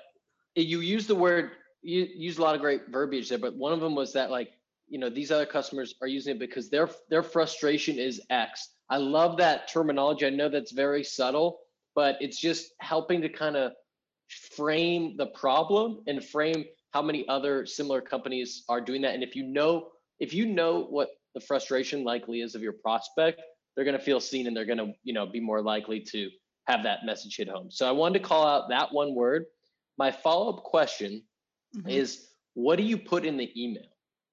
you 0.57 0.81
use 0.81 1.07
the 1.07 1.15
word 1.15 1.53
you 1.83 2.07
use 2.15 2.39
a 2.39 2.43
lot 2.43 2.55
of 2.55 2.61
great 2.61 2.89
verbiage 2.89 3.29
there, 3.29 3.39
but 3.39 3.55
one 3.55 3.73
of 3.73 3.81
them 3.81 3.95
was 3.95 4.13
that 4.13 4.31
like 4.31 4.51
you 4.89 4.99
know 4.99 5.09
these 5.09 5.31
other 5.31 5.47
customers 5.47 5.95
are 6.03 6.09
using 6.09 6.37
it 6.37 6.39
because 6.39 6.69
their 6.69 6.91
their 7.09 7.23
frustration 7.23 7.99
is 7.99 8.21
X. 8.31 8.71
I 8.89 8.97
love 8.97 9.37
that 9.39 9.69
terminology. 9.69 10.27
I 10.27 10.31
know 10.31 10.49
that's 10.49 10.73
very 10.73 11.05
subtle, 11.05 11.61
but 11.95 12.17
it's 12.21 12.41
just 12.41 12.73
helping 12.81 13.23
to 13.23 13.29
kind 13.29 13.57
of 13.57 13.73
frame 14.57 15.17
the 15.17 15.27
problem 15.27 16.01
and 16.07 16.25
frame 16.25 16.65
how 16.93 17.03
many 17.03 17.27
other 17.29 17.67
similar 17.67 18.01
companies 18.01 18.65
are 18.69 18.81
doing 18.81 19.03
that. 19.03 19.15
And 19.15 19.23
if 19.23 19.37
you 19.37 19.45
know 19.45 19.89
if 20.19 20.35
you 20.35 20.47
know 20.47 20.83
what 20.83 21.11
the 21.35 21.41
frustration 21.41 22.05
likely 22.05 22.41
is 22.41 22.55
of 22.55 22.63
your 22.63 22.73
prospect, 22.75 23.41
they're 23.75 23.85
going 23.85 23.97
to 23.97 24.05
feel 24.05 24.21
seen 24.21 24.47
and 24.47 24.57
they're 24.57 24.67
going 24.67 24.79
to 24.79 24.93
you 25.03 25.15
know 25.15 25.27
be 25.27 25.41
more 25.41 25.63
likely 25.63 26.01
to 26.13 26.29
have 26.67 26.83
that 26.83 27.01
message 27.05 27.37
hit 27.37 27.49
home. 27.49 27.71
So 27.71 27.89
I 27.89 27.93
wanted 27.93 28.19
to 28.19 28.25
call 28.25 28.47
out 28.47 28.69
that 28.69 28.93
one 28.93 29.15
word. 29.15 29.47
My 29.99 30.11
follow 30.11 30.53
up 30.53 30.63
question 30.63 31.23
mm-hmm. 31.77 31.89
is 31.89 32.29
what 32.55 32.77
do 32.77 32.83
you 32.83 32.99
put 32.99 33.25
in 33.25 33.37
the 33.37 33.50
email? 33.61 33.85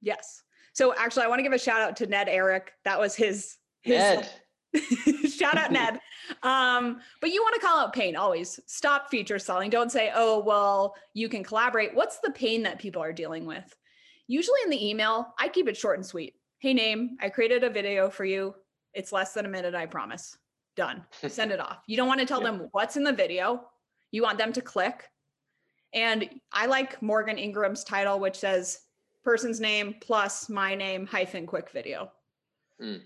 Yes. 0.01 0.43
So 0.73 0.93
actually, 0.95 1.23
I 1.23 1.27
want 1.27 1.39
to 1.39 1.43
give 1.43 1.53
a 1.53 1.59
shout 1.59 1.81
out 1.81 1.95
to 1.97 2.07
Ned 2.07 2.29
Eric. 2.29 2.73
That 2.85 2.99
was 2.99 3.15
his. 3.15 3.57
his 3.81 3.97
Ned. 3.97 4.29
shout 5.31 5.57
out 5.57 5.71
Ned. 5.71 5.99
Um, 6.43 6.99
but 7.21 7.29
you 7.29 7.41
want 7.41 7.55
to 7.55 7.65
call 7.65 7.79
out 7.79 7.93
pain 7.93 8.17
always. 8.17 8.59
Stop 8.65 9.09
feature 9.09 9.39
selling. 9.39 9.69
Don't 9.69 9.89
say, 9.89 10.11
oh, 10.13 10.39
well, 10.39 10.93
you 11.13 11.29
can 11.29 11.41
collaborate. 11.41 11.95
What's 11.95 12.19
the 12.19 12.31
pain 12.31 12.63
that 12.63 12.79
people 12.79 13.01
are 13.01 13.13
dealing 13.13 13.45
with? 13.45 13.73
Usually 14.27 14.59
in 14.65 14.69
the 14.69 14.89
email, 14.89 15.33
I 15.39 15.47
keep 15.47 15.69
it 15.69 15.77
short 15.77 15.97
and 15.97 16.05
sweet. 16.05 16.33
Hey, 16.59 16.73
name, 16.73 17.17
I 17.21 17.29
created 17.29 17.63
a 17.63 17.69
video 17.69 18.09
for 18.09 18.25
you. 18.25 18.53
It's 18.93 19.13
less 19.13 19.33
than 19.33 19.45
a 19.45 19.49
minute, 19.49 19.73
I 19.73 19.85
promise. 19.85 20.37
Done. 20.75 21.05
Send 21.27 21.51
it 21.51 21.61
off. 21.61 21.83
You 21.87 21.95
don't 21.95 22.09
want 22.09 22.19
to 22.19 22.25
tell 22.25 22.41
yeah. 22.41 22.51
them 22.51 22.67
what's 22.73 22.97
in 22.97 23.05
the 23.05 23.13
video. 23.13 23.61
You 24.11 24.23
want 24.23 24.37
them 24.37 24.51
to 24.51 24.61
click. 24.61 25.05
And 25.93 26.29
I 26.51 26.65
like 26.65 27.01
Morgan 27.01 27.37
Ingram's 27.37 27.83
title, 27.83 28.19
which 28.19 28.37
says 28.37 28.79
person's 29.23 29.59
name 29.59 29.95
plus 30.01 30.49
my 30.49 30.75
name 30.75 31.05
hyphen 31.05 31.45
quick 31.45 31.69
video. 31.71 32.11
Mm. 32.81 33.01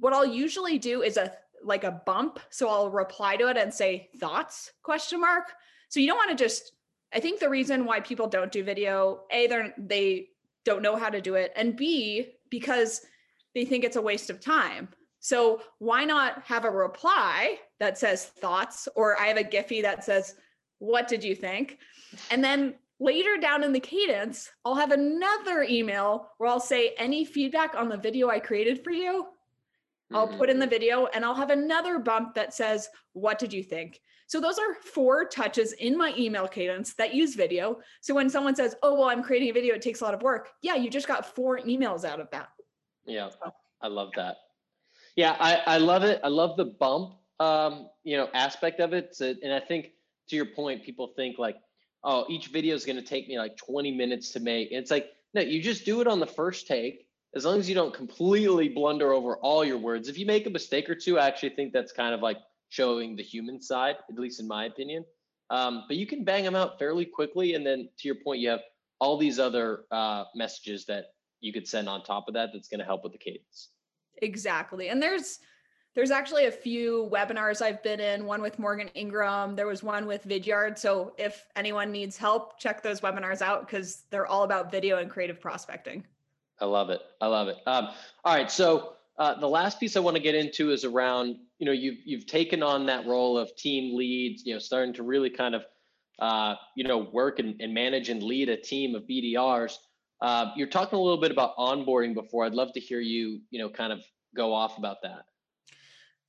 What 0.00 0.12
I'll 0.12 0.26
usually 0.26 0.78
do 0.78 1.02
is 1.02 1.16
a 1.16 1.32
like 1.64 1.84
a 1.84 2.02
bump. 2.04 2.40
So 2.50 2.68
I'll 2.68 2.90
reply 2.90 3.36
to 3.36 3.48
it 3.48 3.56
and 3.56 3.72
say 3.72 4.10
thoughts 4.18 4.72
question 4.82 5.20
mark. 5.20 5.52
So 5.88 6.00
you 6.00 6.08
don't 6.08 6.16
want 6.16 6.36
to 6.36 6.44
just 6.44 6.72
I 7.12 7.20
think 7.20 7.40
the 7.40 7.48
reason 7.48 7.84
why 7.84 8.00
people 8.00 8.26
don't 8.26 8.50
do 8.50 8.64
video, 8.64 9.22
A, 9.30 9.46
they're 9.46 9.74
they 9.78 10.28
don't 10.64 10.82
know 10.82 10.96
how 10.96 11.10
to 11.10 11.20
do 11.20 11.34
it, 11.34 11.52
and 11.56 11.76
B, 11.76 12.34
because 12.50 13.02
they 13.54 13.64
think 13.64 13.84
it's 13.84 13.96
a 13.96 14.02
waste 14.02 14.30
of 14.30 14.40
time. 14.40 14.88
So 15.20 15.62
why 15.78 16.04
not 16.04 16.42
have 16.44 16.64
a 16.64 16.70
reply 16.70 17.58
that 17.80 17.98
says 17.98 18.24
thoughts, 18.24 18.88
or 18.96 19.20
I 19.20 19.26
have 19.26 19.36
a 19.36 19.44
Giphy 19.44 19.82
that 19.82 20.04
says, 20.04 20.34
What 20.82 21.06
did 21.06 21.22
you 21.22 21.36
think? 21.36 21.78
And 22.32 22.42
then 22.42 22.74
later 22.98 23.36
down 23.40 23.62
in 23.62 23.72
the 23.72 23.78
cadence, 23.78 24.50
I'll 24.64 24.74
have 24.74 24.90
another 24.90 25.62
email 25.62 26.30
where 26.38 26.50
I'll 26.50 26.58
say, 26.58 26.94
Any 26.98 27.24
feedback 27.24 27.76
on 27.76 27.88
the 27.88 27.96
video 27.96 28.30
I 28.30 28.40
created 28.40 28.82
for 28.82 28.90
you? 28.90 29.28
I'll 30.12 30.26
put 30.26 30.50
in 30.50 30.58
the 30.58 30.66
mm-hmm. 30.66 30.70
video 30.70 31.06
and 31.14 31.24
I'll 31.24 31.36
have 31.36 31.50
another 31.50 32.00
bump 32.00 32.34
that 32.34 32.52
says, 32.52 32.88
What 33.12 33.38
did 33.38 33.52
you 33.52 33.62
think? 33.62 34.00
So 34.26 34.40
those 34.40 34.58
are 34.58 34.74
four 34.74 35.24
touches 35.24 35.72
in 35.74 35.96
my 35.96 36.12
email 36.18 36.48
cadence 36.48 36.94
that 36.94 37.14
use 37.14 37.36
video. 37.36 37.78
So 38.00 38.12
when 38.12 38.28
someone 38.28 38.56
says, 38.56 38.74
Oh, 38.82 38.94
well, 38.94 39.08
I'm 39.08 39.22
creating 39.22 39.50
a 39.50 39.52
video, 39.52 39.76
it 39.76 39.82
takes 39.82 40.00
a 40.00 40.04
lot 40.04 40.14
of 40.14 40.22
work. 40.22 40.48
Yeah, 40.62 40.74
you 40.74 40.90
just 40.90 41.06
got 41.06 41.32
four 41.36 41.60
emails 41.60 42.04
out 42.04 42.18
of 42.18 42.28
that. 42.32 42.48
Yeah, 43.06 43.30
I 43.80 43.86
love 43.86 44.10
that. 44.16 44.38
Yeah, 45.14 45.36
I, 45.38 45.62
I 45.64 45.78
love 45.78 46.02
it. 46.02 46.20
I 46.24 46.28
love 46.28 46.56
the 46.56 46.64
bump, 46.64 47.14
um, 47.38 47.88
you 48.02 48.16
know, 48.16 48.28
aspect 48.34 48.80
of 48.80 48.92
it. 48.92 49.14
So, 49.14 49.32
and 49.44 49.52
I 49.52 49.60
think 49.60 49.92
to 50.32 50.36
your 50.36 50.46
point, 50.46 50.82
people 50.82 51.12
think 51.14 51.38
like, 51.38 51.56
oh, 52.04 52.24
each 52.28 52.48
video 52.48 52.74
is 52.74 52.86
going 52.86 52.96
to 52.96 53.02
take 53.02 53.28
me 53.28 53.38
like 53.38 53.54
20 53.58 53.92
minutes 53.92 54.30
to 54.30 54.40
make. 54.40 54.72
And 54.72 54.80
it's 54.80 54.90
like, 54.90 55.10
no, 55.34 55.42
you 55.42 55.62
just 55.62 55.84
do 55.84 56.00
it 56.00 56.06
on 56.06 56.20
the 56.20 56.26
first 56.26 56.66
take. 56.66 57.06
As 57.34 57.44
long 57.44 57.58
as 57.58 57.68
you 57.68 57.74
don't 57.74 57.94
completely 57.94 58.68
blunder 58.68 59.12
over 59.12 59.36
all 59.36 59.64
your 59.64 59.78
words. 59.78 60.08
If 60.08 60.18
you 60.18 60.26
make 60.26 60.46
a 60.46 60.50
mistake 60.50 60.88
or 60.88 60.94
two, 60.94 61.18
I 61.18 61.26
actually 61.26 61.50
think 61.50 61.72
that's 61.72 61.92
kind 61.92 62.14
of 62.14 62.20
like 62.20 62.38
showing 62.70 63.14
the 63.14 63.22
human 63.22 63.60
side, 63.60 63.96
at 64.08 64.18
least 64.18 64.40
in 64.40 64.48
my 64.48 64.64
opinion. 64.64 65.04
Um, 65.50 65.84
but 65.86 65.98
you 65.98 66.06
can 66.06 66.24
bang 66.24 66.44
them 66.44 66.54
out 66.54 66.78
fairly 66.78 67.04
quickly. 67.04 67.54
And 67.54 67.64
then 67.64 67.88
to 67.98 68.08
your 68.08 68.16
point, 68.16 68.40
you 68.40 68.48
have 68.48 68.62
all 69.00 69.18
these 69.18 69.38
other 69.38 69.84
uh, 69.90 70.24
messages 70.34 70.86
that 70.86 71.06
you 71.40 71.52
could 71.52 71.68
send 71.68 71.88
on 71.88 72.02
top 72.04 72.26
of 72.26 72.34
that 72.34 72.50
that's 72.54 72.68
going 72.68 72.80
to 72.80 72.86
help 72.86 73.02
with 73.02 73.12
the 73.12 73.18
cadence. 73.18 73.68
Exactly. 74.22 74.88
And 74.88 75.02
there's 75.02 75.40
there's 75.94 76.10
actually 76.10 76.46
a 76.46 76.50
few 76.50 77.08
webinars 77.12 77.60
I've 77.60 77.82
been 77.82 78.00
in, 78.00 78.24
one 78.24 78.40
with 78.40 78.58
Morgan 78.58 78.88
Ingram, 78.94 79.54
there 79.54 79.66
was 79.66 79.82
one 79.82 80.06
with 80.06 80.26
Vidyard. 80.26 80.78
So 80.78 81.12
if 81.18 81.46
anyone 81.54 81.92
needs 81.92 82.16
help, 82.16 82.58
check 82.58 82.82
those 82.82 83.00
webinars 83.00 83.42
out 83.42 83.66
because 83.66 84.04
they're 84.10 84.26
all 84.26 84.44
about 84.44 84.70
video 84.70 84.98
and 84.98 85.10
creative 85.10 85.40
prospecting. 85.40 86.04
I 86.60 86.64
love 86.64 86.90
it. 86.90 87.00
I 87.20 87.26
love 87.26 87.48
it. 87.48 87.58
Um, 87.66 87.88
all 88.24 88.34
right. 88.34 88.50
So 88.50 88.94
uh, 89.18 89.38
the 89.38 89.48
last 89.48 89.80
piece 89.80 89.96
I 89.96 90.00
want 90.00 90.16
to 90.16 90.22
get 90.22 90.34
into 90.34 90.70
is 90.70 90.84
around, 90.84 91.36
you 91.58 91.66
know, 91.66 91.72
you've, 91.72 91.98
you've 92.04 92.26
taken 92.26 92.62
on 92.62 92.86
that 92.86 93.06
role 93.06 93.36
of 93.36 93.54
team 93.56 93.96
leads, 93.96 94.46
you 94.46 94.54
know, 94.54 94.58
starting 94.58 94.94
to 94.94 95.02
really 95.02 95.28
kind 95.28 95.54
of, 95.54 95.64
uh, 96.20 96.54
you 96.74 96.84
know, 96.84 97.10
work 97.12 97.38
and, 97.38 97.60
and 97.60 97.74
manage 97.74 98.08
and 98.08 98.22
lead 98.22 98.48
a 98.48 98.56
team 98.56 98.94
of 98.94 99.02
BDRs. 99.02 99.76
Uh, 100.22 100.52
you're 100.56 100.68
talking 100.68 100.98
a 100.98 101.02
little 101.02 101.20
bit 101.20 101.32
about 101.32 101.56
onboarding 101.56 102.14
before. 102.14 102.46
I'd 102.46 102.54
love 102.54 102.72
to 102.74 102.80
hear 102.80 103.00
you, 103.00 103.40
you 103.50 103.58
know, 103.58 103.68
kind 103.68 103.92
of 103.92 104.00
go 104.34 104.54
off 104.54 104.78
about 104.78 105.02
that. 105.02 105.24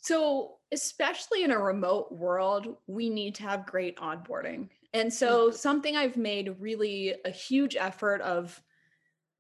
So, 0.04 0.58
especially 0.74 1.44
in 1.44 1.52
a 1.52 1.58
remote 1.58 2.12
world, 2.12 2.76
we 2.88 3.10
need 3.10 3.36
to 3.36 3.44
have 3.44 3.66
great 3.66 3.96
onboarding. 3.98 4.68
And 4.94 5.12
so, 5.12 5.48
mm-hmm. 5.48 5.56
something 5.56 5.96
I've 5.96 6.18
made 6.18 6.58
really 6.60 7.16
a 7.24 7.30
huge 7.30 7.78
effort 7.78 8.20
of 8.22 8.62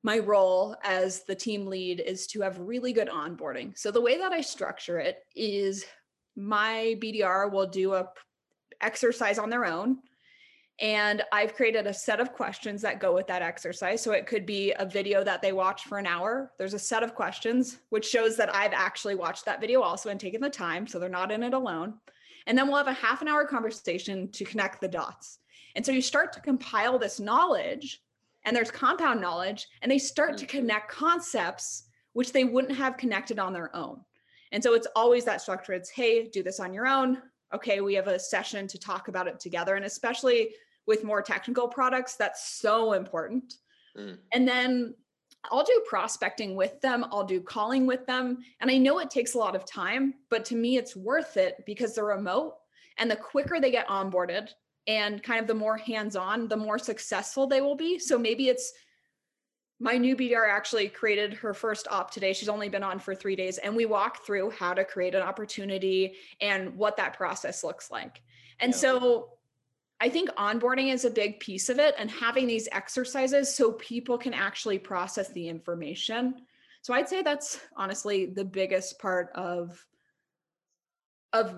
my 0.03 0.19
role 0.19 0.75
as 0.83 1.23
the 1.23 1.35
team 1.35 1.65
lead 1.65 1.99
is 1.99 2.27
to 2.27 2.41
have 2.41 2.59
really 2.59 2.93
good 2.93 3.09
onboarding. 3.09 3.77
So 3.77 3.91
the 3.91 4.01
way 4.01 4.17
that 4.17 4.33
I 4.33 4.41
structure 4.41 4.99
it 4.99 5.19
is 5.35 5.85
my 6.35 6.95
BDR 7.01 7.51
will 7.51 7.67
do 7.67 7.93
a 7.93 8.09
exercise 8.81 9.39
on 9.39 9.49
their 9.49 9.65
own 9.65 9.99
and 10.83 11.23
I've 11.31 11.55
created 11.55 11.87
a 11.87 11.93
set 11.93 12.19
of 12.19 12.33
questions 12.33 12.81
that 12.81 12.99
go 12.99 13.13
with 13.13 13.25
that 13.27 13.41
exercise. 13.41 14.01
So 14.01 14.11
it 14.11 14.27
could 14.27 14.45
be 14.45 14.73
a 14.73 14.85
video 14.85 15.23
that 15.23 15.41
they 15.41 15.53
watch 15.53 15.85
for 15.85 15.97
an 15.97 16.05
hour. 16.05 16.51
There's 16.57 16.73
a 16.73 16.79
set 16.79 17.03
of 17.03 17.15
questions, 17.15 17.77
which 17.89 18.05
shows 18.05 18.35
that 18.35 18.53
I've 18.53 18.73
actually 18.73 19.15
watched 19.15 19.45
that 19.45 19.61
video 19.61 19.81
also 19.81 20.09
and 20.09 20.19
taken 20.19 20.41
the 20.41 20.49
time. 20.49 20.85
So 20.85 20.99
they're 20.99 21.07
not 21.07 21.31
in 21.31 21.41
it 21.41 21.53
alone. 21.53 21.93
And 22.47 22.57
then 22.57 22.67
we'll 22.67 22.75
have 22.75 22.87
a 22.87 22.93
half 22.93 23.21
an 23.21 23.29
hour 23.29 23.45
conversation 23.45 24.29
to 24.31 24.43
connect 24.43 24.81
the 24.81 24.89
dots. 24.89 25.39
And 25.77 25.85
so 25.85 25.93
you 25.93 26.01
start 26.01 26.33
to 26.33 26.41
compile 26.41 26.99
this 26.99 27.17
knowledge, 27.17 28.01
and 28.43 28.53
there's 28.53 28.69
compound 28.69 29.21
knowledge, 29.21 29.67
and 29.81 29.89
they 29.89 29.97
start 29.97 30.37
to 30.37 30.45
mm-hmm. 30.45 30.57
connect 30.57 30.91
concepts 30.91 31.83
which 32.11 32.33
they 32.33 32.43
wouldn't 32.43 32.77
have 32.77 32.97
connected 32.97 33.39
on 33.39 33.53
their 33.53 33.73
own. 33.73 34.01
And 34.51 34.61
so 34.61 34.73
it's 34.73 34.87
always 34.97 35.23
that 35.25 35.41
structure. 35.41 35.71
It's, 35.71 35.89
hey, 35.89 36.27
do 36.27 36.43
this 36.43 36.59
on 36.59 36.73
your 36.73 36.85
own 36.85 37.21
okay, 37.53 37.81
we 37.81 37.93
have 37.93 38.07
a 38.07 38.19
session 38.19 38.67
to 38.67 38.79
talk 38.79 39.07
about 39.07 39.27
it 39.27 39.39
together. 39.39 39.75
And 39.75 39.85
especially 39.85 40.49
with 40.85 41.03
more 41.03 41.21
technical 41.21 41.67
products, 41.67 42.15
that's 42.15 42.59
so 42.59 42.93
important. 42.93 43.55
Mm. 43.97 44.17
And 44.33 44.47
then 44.47 44.95
I'll 45.51 45.63
do 45.63 45.83
prospecting 45.87 46.55
with 46.55 46.79
them, 46.81 47.05
I'll 47.11 47.25
do 47.25 47.41
calling 47.41 47.85
with 47.85 48.05
them. 48.05 48.39
And 48.61 48.71
I 48.71 48.77
know 48.77 48.99
it 48.99 49.09
takes 49.09 49.33
a 49.33 49.37
lot 49.37 49.55
of 49.55 49.65
time, 49.65 50.13
but 50.29 50.45
to 50.45 50.55
me, 50.55 50.77
it's 50.77 50.95
worth 50.95 51.37
it 51.37 51.63
because 51.65 51.95
they're 51.95 52.05
remote. 52.05 52.55
And 52.97 53.09
the 53.09 53.15
quicker 53.15 53.59
they 53.59 53.71
get 53.71 53.87
onboarded 53.87 54.49
and 54.87 55.21
kind 55.23 55.39
of 55.39 55.47
the 55.47 55.53
more 55.53 55.77
hands 55.77 56.15
on, 56.15 56.47
the 56.47 56.57
more 56.57 56.79
successful 56.79 57.47
they 57.47 57.61
will 57.61 57.75
be. 57.75 57.99
So 57.99 58.17
maybe 58.17 58.49
it's 58.49 58.71
my 59.79 59.97
new 59.97 60.15
BDR 60.15 60.47
actually 60.49 60.87
created 60.87 61.33
her 61.33 61.53
first 61.53 61.87
op 61.89 62.11
today. 62.11 62.31
She's 62.31 62.49
only 62.49 62.69
been 62.69 62.83
on 62.83 62.99
for 62.99 63.13
three 63.13 63.35
days, 63.35 63.57
and 63.57 63.75
we 63.75 63.85
walk 63.85 64.25
through 64.25 64.51
how 64.51 64.73
to 64.73 64.85
create 64.85 65.15
an 65.15 65.21
opportunity 65.21 66.13
and 66.39 66.75
what 66.77 66.95
that 66.97 67.17
process 67.17 67.63
looks 67.63 67.91
like. 67.91 68.21
And 68.59 68.71
yeah. 68.71 68.77
so 68.77 69.29
I 70.03 70.09
think 70.09 70.29
onboarding 70.31 70.91
is 70.91 71.05
a 71.05 71.09
big 71.09 71.39
piece 71.39 71.69
of 71.69 71.79
it 71.79 71.95
and 71.97 72.11
having 72.11 72.45
these 72.45 72.67
exercises 72.73 73.55
so 73.55 73.71
people 73.71 74.17
can 74.17 74.33
actually 74.33 74.77
process 74.77 75.29
the 75.29 75.47
information. 75.47 76.41
So 76.81 76.93
I'd 76.93 77.07
say 77.07 77.21
that's 77.21 77.61
honestly 77.77 78.25
the 78.25 78.43
biggest 78.43 78.99
part 78.99 79.29
of 79.33 79.81
of 81.31 81.55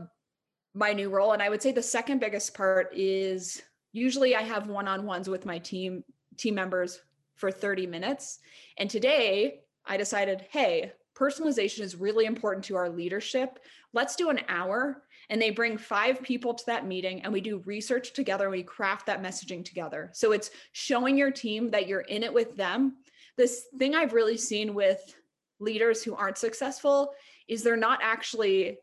my 0.75 0.93
new 0.93 1.09
role 1.09 1.31
and 1.31 1.41
I 1.41 1.49
would 1.49 1.59
say 1.59 1.71
the 1.71 1.81
second 1.81 2.19
biggest 2.19 2.53
part 2.53 2.91
is 2.95 3.63
usually 3.93 4.35
I 4.35 4.43
have 4.43 4.67
one-on-ones 4.67 5.27
with 5.27 5.47
my 5.47 5.57
team 5.57 6.03
team 6.37 6.53
members 6.53 7.01
for 7.33 7.49
30 7.49 7.87
minutes. 7.87 8.37
And 8.77 8.91
today 8.91 9.61
I 9.87 9.97
decided, 9.97 10.45
hey, 10.51 10.91
personalization 11.15 11.79
is 11.79 11.95
really 11.95 12.25
important 12.25 12.63
to 12.65 12.75
our 12.75 12.89
leadership. 12.89 13.57
Let's 13.91 14.15
do 14.15 14.29
an 14.29 14.41
hour. 14.47 15.01
And 15.29 15.41
they 15.41 15.50
bring 15.50 15.77
five 15.77 16.22
people 16.22 16.53
to 16.53 16.65
that 16.67 16.86
meeting 16.86 17.22
and 17.22 17.34
we 17.34 17.41
do 17.41 17.62
research 17.65 18.13
together. 18.13 18.50
We 18.50 18.63
craft 18.63 19.05
that 19.08 19.24
messaging 19.24 19.63
together. 19.63 20.12
So 20.13 20.32
it's 20.32 20.51
showing 20.72 21.17
your 21.17 21.32
team 21.32 21.70
that 21.72 21.88
you're 21.88 22.01
in 22.01 22.24
it 22.24 22.34
with 22.34 22.55
them. 22.55 22.98
This 23.38 23.65
thing 23.77 23.96
I've 23.96 24.13
really 24.13 24.38
seen 24.38 24.74
with 24.74 25.15
leaders 25.60 26.03
who 26.03 26.15
aren't 26.15 26.38
successful 26.38 27.12
is 27.48 27.63
they're 27.63 27.77
not 27.77 28.00
actually 28.01 28.79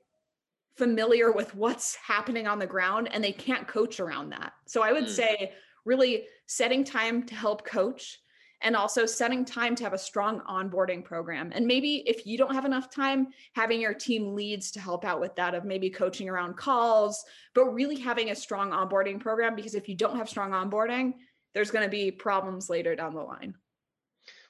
familiar 0.77 1.33
with 1.33 1.55
what's 1.55 1.97
happening 1.97 2.47
on 2.47 2.59
the 2.59 2.67
ground 2.67 3.09
and 3.13 3.23
they 3.23 3.33
can't 3.33 3.69
coach 3.69 4.01
around 4.01 4.31
that. 4.31 4.53
So 4.67 4.83
I 4.83 4.93
would 4.93 5.05
mm. 5.05 5.11
say, 5.11 5.53
really 5.85 6.25
setting 6.47 6.85
time 6.85 7.25
to 7.25 7.35
help 7.35 7.65
coach 7.65 8.21
and 8.63 8.77
also 8.77 9.07
setting 9.07 9.45
time 9.45 9.75
to 9.77 9.85
have 9.85 9.93
a 9.93 9.99
strong 9.99 10.41
onboarding 10.41 11.05
program. 11.05 11.53
And 11.55 11.67
maybe 11.67 12.03
if 12.07 12.27
you 12.27 12.39
don't 12.39 12.55
have 12.55 12.65
enough 12.65 12.91
time, 12.91 13.29
having 13.55 13.81
your 13.81 13.95
team 13.95 14.35
leads 14.35 14.71
to 14.73 14.81
help 14.81 15.05
out 15.05 15.21
with 15.21 15.35
that 15.37 15.55
of 15.55 15.65
maybe 15.65 15.91
coaching 15.91 16.29
around 16.29 16.57
calls, 16.57 17.25
but 17.55 17.67
really 17.67 17.99
having 17.99 18.31
a 18.31 18.35
strong 18.35 18.71
onboarding 18.71 19.21
program 19.21 19.55
because 19.55 19.75
if 19.75 19.89
you 19.89 19.95
don't 19.95 20.17
have 20.17 20.29
strong 20.29 20.51
onboarding, 20.53 21.15
there's 21.55 21.71
going 21.71 21.85
to 21.85 21.91
be 21.91 22.11
problems 22.11 22.71
later 22.71 22.95
down 22.95 23.15
the 23.15 23.21
line 23.21 23.55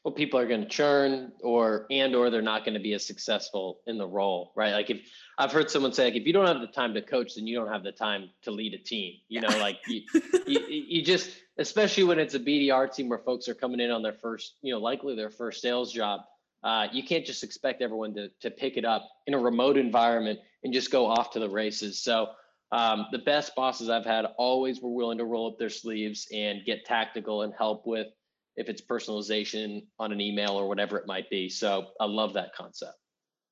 well 0.05 0.13
people 0.13 0.39
are 0.39 0.47
going 0.47 0.63
to 0.63 0.69
churn 0.69 1.33
or 1.43 1.87
and 1.91 2.15
or 2.15 2.31
they're 2.31 2.43
not 2.43 2.65
going 2.65 2.75
to 2.75 2.81
be 2.81 2.93
as 2.95 3.05
successful 3.05 3.81
in 3.87 3.99
the 3.99 4.07
role 4.07 4.53
right? 4.57 4.73
Like 4.73 4.91
if 4.91 5.01
i've 5.39 5.53
heard 5.53 5.71
someone 5.71 5.93
say 5.93 6.05
like 6.05 6.15
if 6.15 6.27
you 6.27 6.33
don't 6.33 6.47
have 6.47 6.61
the 6.61 6.67
time 6.67 6.95
to 6.95 7.03
coach 7.03 7.35
then 7.35 7.47
you 7.47 7.57
don't 7.57 7.73
have 7.73 7.83
the 7.83 7.93
time 7.93 8.31
to 8.43 8.51
lead 8.51 8.75
a 8.75 8.79
team 8.79 9.15
you 9.29 9.41
know 9.41 9.49
like 9.59 9.79
you, 9.87 10.03
you, 10.47 10.61
you 10.69 11.03
just 11.03 11.31
especially 11.59 12.05
when 12.05 12.19
it's 12.19 12.35
a 12.35 12.41
bdr 12.41 12.93
team 12.93 13.09
where 13.09 13.19
folks 13.19 13.49
are 13.49 13.55
coming 13.55 13.81
in 13.81 13.91
on 13.91 14.03
their 14.03 14.13
first 14.13 14.55
you 14.63 14.73
know 14.73 14.79
likely 14.79 15.17
their 15.17 15.31
first 15.31 15.63
sales 15.63 15.93
job 15.93 16.21
uh, 16.65 16.87
you 16.93 17.03
can't 17.03 17.27
just 17.27 17.43
expect 17.43 17.83
everyone 17.83 18.15
to, 18.15 18.29
to 18.41 18.51
pick 18.51 18.77
it 18.77 18.85
up 18.85 19.09
in 19.27 19.35
a 19.35 19.39
remote 19.39 19.77
environment 19.77 20.39
and 20.63 20.73
just 20.73 20.91
go 20.91 21.07
off 21.07 21.33
to 21.33 21.41
the 21.41 21.51
races. 21.51 22.01
So 22.01 22.29
um, 22.71 23.07
the 23.13 23.19
best 23.19 23.55
bosses 23.55 23.91
i've 23.91 24.07
had 24.07 24.25
always 24.39 24.81
were 24.81 24.91
willing 24.91 25.19
to 25.19 25.25
roll 25.25 25.49
up 25.49 25.59
their 25.59 25.69
sleeves 25.69 26.27
and 26.33 26.65
get 26.65 26.85
tactical 26.87 27.43
and 27.43 27.53
help 27.53 27.87
with 27.87 28.07
if 28.57 28.69
it's 28.69 28.83
personalization 28.83 29.85
on 29.99 30.13
an 30.13 30.21
email 30.21 30.53
or 30.53 30.69
whatever 30.69 30.99
it 30.99 31.07
might 31.07 31.29
be. 31.31 31.49
So 31.49 31.87
I 32.01 32.05
love 32.05 32.35
that 32.35 32.55
concept. 32.55 32.95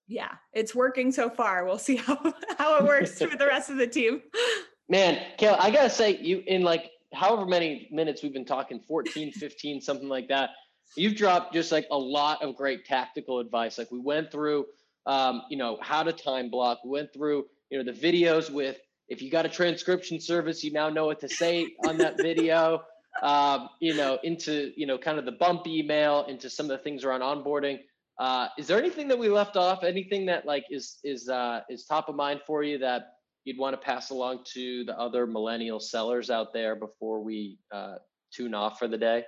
Yeah, 0.06 0.32
it's 0.52 0.74
working 0.74 1.12
so 1.12 1.30
far. 1.30 1.64
We'll 1.64 1.78
see 1.78 1.96
how, 2.06 2.34
how 2.58 2.78
it 2.78 2.84
works 2.84 3.20
with 3.20 3.38
the 3.38 3.46
rest 3.46 3.70
of 3.70 3.76
the 3.76 3.86
team. 3.86 4.22
Man, 4.88 5.22
Kayla, 5.38 5.56
I 5.60 5.70
gotta 5.70 5.90
say, 5.90 6.18
you 6.18 6.42
in 6.46 6.62
like 6.62 6.90
however 7.14 7.46
many 7.46 7.88
minutes 7.92 8.22
we've 8.22 8.32
been 8.32 8.44
talking, 8.44 8.80
14, 8.80 9.32
15, 9.32 9.80
something 9.80 10.08
like 10.08 10.28
that. 10.28 10.50
You've 10.96 11.14
dropped 11.14 11.54
just 11.54 11.70
like 11.70 11.86
a 11.92 11.96
lot 11.96 12.42
of 12.42 12.56
great 12.56 12.84
tactical 12.84 13.38
advice. 13.38 13.78
Like 13.78 13.92
we 13.92 14.00
went 14.00 14.32
through 14.32 14.66
um, 15.06 15.42
you 15.50 15.56
know, 15.56 15.78
how 15.80 16.02
to 16.02 16.12
time 16.12 16.50
block, 16.50 16.80
we 16.84 16.90
went 16.90 17.12
through, 17.12 17.46
you 17.70 17.82
know, 17.82 17.92
the 17.92 17.98
videos 17.98 18.50
with 18.50 18.78
if 19.08 19.20
you 19.20 19.30
got 19.30 19.44
a 19.44 19.48
transcription 19.48 20.20
service, 20.20 20.62
you 20.62 20.72
now 20.72 20.88
know 20.88 21.06
what 21.06 21.20
to 21.20 21.28
say 21.28 21.74
on 21.86 21.96
that 21.98 22.16
video 22.16 22.82
um, 23.22 23.68
you 23.80 23.94
know, 23.94 24.18
into 24.22 24.72
you 24.76 24.86
know, 24.86 24.98
kind 24.98 25.18
of 25.18 25.24
the 25.24 25.32
bump 25.32 25.66
email, 25.66 26.24
into 26.26 26.48
some 26.50 26.66
of 26.66 26.70
the 26.70 26.78
things 26.78 27.04
around 27.04 27.20
onboarding. 27.20 27.80
Uh, 28.18 28.48
is 28.58 28.66
there 28.66 28.78
anything 28.78 29.08
that 29.08 29.18
we 29.18 29.28
left 29.28 29.56
off? 29.56 29.82
Anything 29.82 30.26
that 30.26 30.46
like 30.46 30.64
is 30.70 30.98
is 31.04 31.28
uh, 31.28 31.60
is 31.68 31.84
top 31.84 32.08
of 32.08 32.14
mind 32.14 32.40
for 32.46 32.62
you 32.62 32.78
that 32.78 33.14
you'd 33.44 33.58
want 33.58 33.74
to 33.74 33.80
pass 33.80 34.10
along 34.10 34.44
to 34.52 34.84
the 34.84 34.98
other 34.98 35.26
millennial 35.26 35.80
sellers 35.80 36.30
out 36.30 36.52
there 36.52 36.76
before 36.76 37.22
we 37.22 37.58
uh, 37.72 37.94
tune 38.32 38.54
off 38.54 38.78
for 38.78 38.88
the 38.88 38.98
day? 38.98 39.24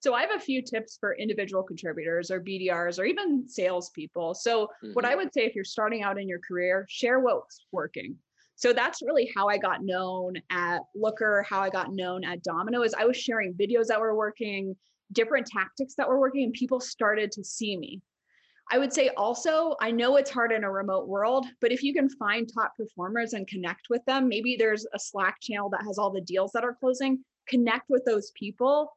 So 0.00 0.12
I 0.12 0.20
have 0.20 0.36
a 0.36 0.38
few 0.38 0.60
tips 0.60 0.98
for 1.00 1.16
individual 1.16 1.62
contributors 1.62 2.30
or 2.30 2.38
BDRs 2.38 2.98
or 2.98 3.06
even 3.06 3.48
salespeople. 3.48 4.34
So 4.34 4.66
mm-hmm. 4.66 4.92
what 4.92 5.06
I 5.06 5.14
would 5.14 5.32
say 5.32 5.46
if 5.46 5.54
you're 5.54 5.64
starting 5.64 6.02
out 6.02 6.20
in 6.20 6.28
your 6.28 6.40
career, 6.46 6.84
share 6.90 7.20
what's 7.20 7.64
working. 7.72 8.16
So 8.56 8.72
that's 8.72 9.02
really 9.02 9.30
how 9.34 9.48
I 9.48 9.58
got 9.58 9.82
known 9.82 10.34
at 10.50 10.80
Looker, 10.94 11.44
how 11.48 11.60
I 11.60 11.70
got 11.70 11.92
known 11.92 12.24
at 12.24 12.42
Domino 12.42 12.82
is 12.82 12.94
I 12.94 13.04
was 13.04 13.16
sharing 13.16 13.54
videos 13.54 13.86
that 13.88 14.00
were 14.00 14.16
working, 14.16 14.76
different 15.12 15.46
tactics 15.46 15.94
that 15.96 16.08
were 16.08 16.20
working, 16.20 16.44
and 16.44 16.52
people 16.52 16.80
started 16.80 17.32
to 17.32 17.44
see 17.44 17.76
me. 17.76 18.00
I 18.70 18.78
would 18.78 18.92
say 18.92 19.10
also, 19.16 19.76
I 19.80 19.90
know 19.90 20.16
it's 20.16 20.30
hard 20.30 20.50
in 20.50 20.64
a 20.64 20.70
remote 20.70 21.06
world, 21.06 21.46
but 21.60 21.72
if 21.72 21.82
you 21.82 21.92
can 21.92 22.08
find 22.08 22.48
top 22.48 22.72
performers 22.76 23.34
and 23.34 23.46
connect 23.46 23.88
with 23.90 24.02
them, 24.06 24.28
maybe 24.28 24.56
there's 24.56 24.86
a 24.94 24.98
Slack 24.98 25.36
channel 25.42 25.68
that 25.70 25.84
has 25.84 25.98
all 25.98 26.10
the 26.10 26.22
deals 26.22 26.52
that 26.52 26.64
are 26.64 26.76
closing, 26.80 27.22
connect 27.46 27.90
with 27.90 28.04
those 28.06 28.30
people 28.30 28.90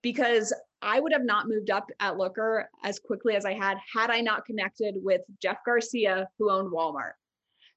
because 0.00 0.52
I 0.80 0.98
would 0.98 1.12
have 1.12 1.24
not 1.24 1.48
moved 1.48 1.70
up 1.70 1.90
at 2.00 2.16
Looker 2.16 2.68
as 2.82 2.98
quickly 2.98 3.36
as 3.36 3.44
I 3.44 3.52
had 3.52 3.76
had 3.92 4.10
I 4.10 4.20
not 4.20 4.46
connected 4.46 4.96
with 4.96 5.20
Jeff 5.40 5.58
Garcia, 5.64 6.28
who 6.38 6.50
owned 6.50 6.72
Walmart. 6.72 7.12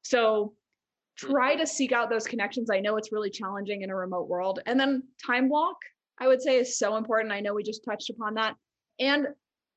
So 0.03 0.53
try 1.17 1.55
to 1.55 1.65
seek 1.65 1.91
out 1.91 2.09
those 2.09 2.27
connections. 2.27 2.69
I 2.69 2.79
know 2.79 2.97
it's 2.97 3.11
really 3.11 3.29
challenging 3.29 3.81
in 3.81 3.89
a 3.89 3.95
remote 3.95 4.27
world. 4.27 4.59
And 4.65 4.79
then 4.79 5.03
time 5.25 5.49
block, 5.49 5.77
I 6.19 6.27
would 6.27 6.41
say, 6.41 6.57
is 6.57 6.77
so 6.77 6.97
important. 6.97 7.33
I 7.33 7.39
know 7.39 7.53
we 7.53 7.63
just 7.63 7.85
touched 7.85 8.09
upon 8.09 8.33
that. 8.35 8.55
And 8.99 9.27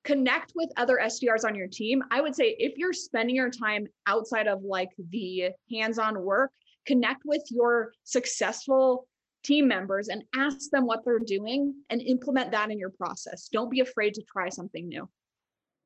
connect 0.05 0.53
with 0.55 0.71
other 0.77 0.99
SDRs 1.03 1.45
on 1.45 1.55
your 1.55 1.69
team. 1.69 2.03
I 2.11 2.21
would 2.21 2.35
say 2.35 2.57
if 2.59 2.79
you're 2.79 2.93
spending 2.93 3.37
your 3.37 3.51
time 3.51 3.87
outside 4.07 4.47
of 4.47 4.63
like 4.63 4.91
the 5.11 5.51
hands 5.71 5.99
on 5.99 6.23
work, 6.23 6.51
connect 6.87 7.23
with 7.25 7.43
your 7.51 7.93
successful 8.05 9.07
team 9.45 9.69
members 9.69 10.09
and 10.09 10.25
ask 10.37 10.71
them 10.71 10.87
what 10.87 11.05
they're 11.05 11.19
doing 11.19 11.75
and 11.91 12.01
implement 12.01 12.51
that 12.53 12.71
in 12.71 12.79
your 12.79 12.91
process. 12.91 13.49
Don't 13.53 13.71
be 13.71 13.81
afraid 13.81 14.15
to 14.15 14.23
try 14.23 14.49
something 14.49 14.89
new. 14.89 15.09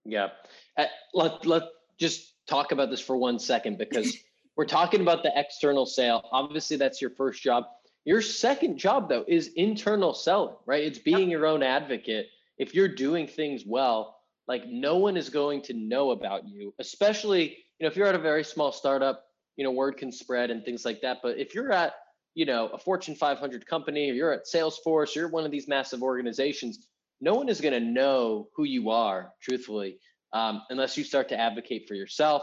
Yeah. 0.04 0.28
Uh, 0.76 0.86
let, 1.14 1.44
let 1.44 1.62
just 1.98 2.34
talk 2.46 2.72
about 2.72 2.90
this 2.90 3.00
for 3.00 3.16
one 3.16 3.38
second 3.38 3.78
because 3.78 4.16
we're 4.56 4.66
talking 4.66 5.00
about 5.00 5.22
the 5.22 5.32
external 5.34 5.86
sale. 5.86 6.28
Obviously, 6.32 6.76
that's 6.76 7.00
your 7.00 7.10
first 7.10 7.42
job. 7.42 7.64
Your 8.04 8.20
second 8.20 8.78
job, 8.78 9.08
though, 9.08 9.24
is 9.26 9.48
internal 9.54 10.12
selling, 10.12 10.56
right? 10.66 10.82
It's 10.82 10.98
being 10.98 11.30
your 11.30 11.46
own 11.46 11.62
advocate. 11.62 12.26
If 12.58 12.74
you're 12.74 12.88
doing 12.88 13.26
things 13.26 13.64
well, 13.66 14.16
like 14.48 14.66
no 14.66 14.96
one 14.96 15.16
is 15.16 15.30
going 15.30 15.62
to 15.62 15.74
know 15.74 16.10
about 16.10 16.46
you, 16.46 16.74
especially, 16.78 17.50
you 17.78 17.84
know, 17.84 17.88
if 17.88 17.96
you're 17.96 18.06
at 18.06 18.14
a 18.14 18.18
very 18.18 18.44
small 18.44 18.72
startup, 18.72 19.24
you 19.56 19.64
know, 19.64 19.70
word 19.70 19.96
can 19.96 20.10
spread 20.10 20.50
and 20.50 20.64
things 20.64 20.84
like 20.84 21.00
that. 21.02 21.18
But 21.22 21.38
if 21.38 21.54
you're 21.54 21.72
at, 21.72 21.94
you 22.34 22.44
know, 22.44 22.68
a 22.68 22.78
Fortune 22.78 23.14
500 23.14 23.66
company 23.66 24.10
or 24.10 24.14
you're 24.14 24.32
at 24.32 24.46
Salesforce, 24.52 25.14
you're 25.14 25.28
one 25.28 25.44
of 25.44 25.50
these 25.50 25.68
massive 25.68 26.02
organizations, 26.02 26.86
no 27.20 27.34
one 27.34 27.48
is 27.48 27.60
going 27.60 27.74
to 27.74 27.80
know 27.80 28.48
who 28.56 28.64
you 28.64 28.90
are, 28.90 29.32
truthfully, 29.40 29.98
um, 30.32 30.62
unless 30.70 30.96
you 30.96 31.04
start 31.04 31.28
to 31.28 31.38
advocate 31.38 31.86
for 31.86 31.94
yourself, 31.94 32.42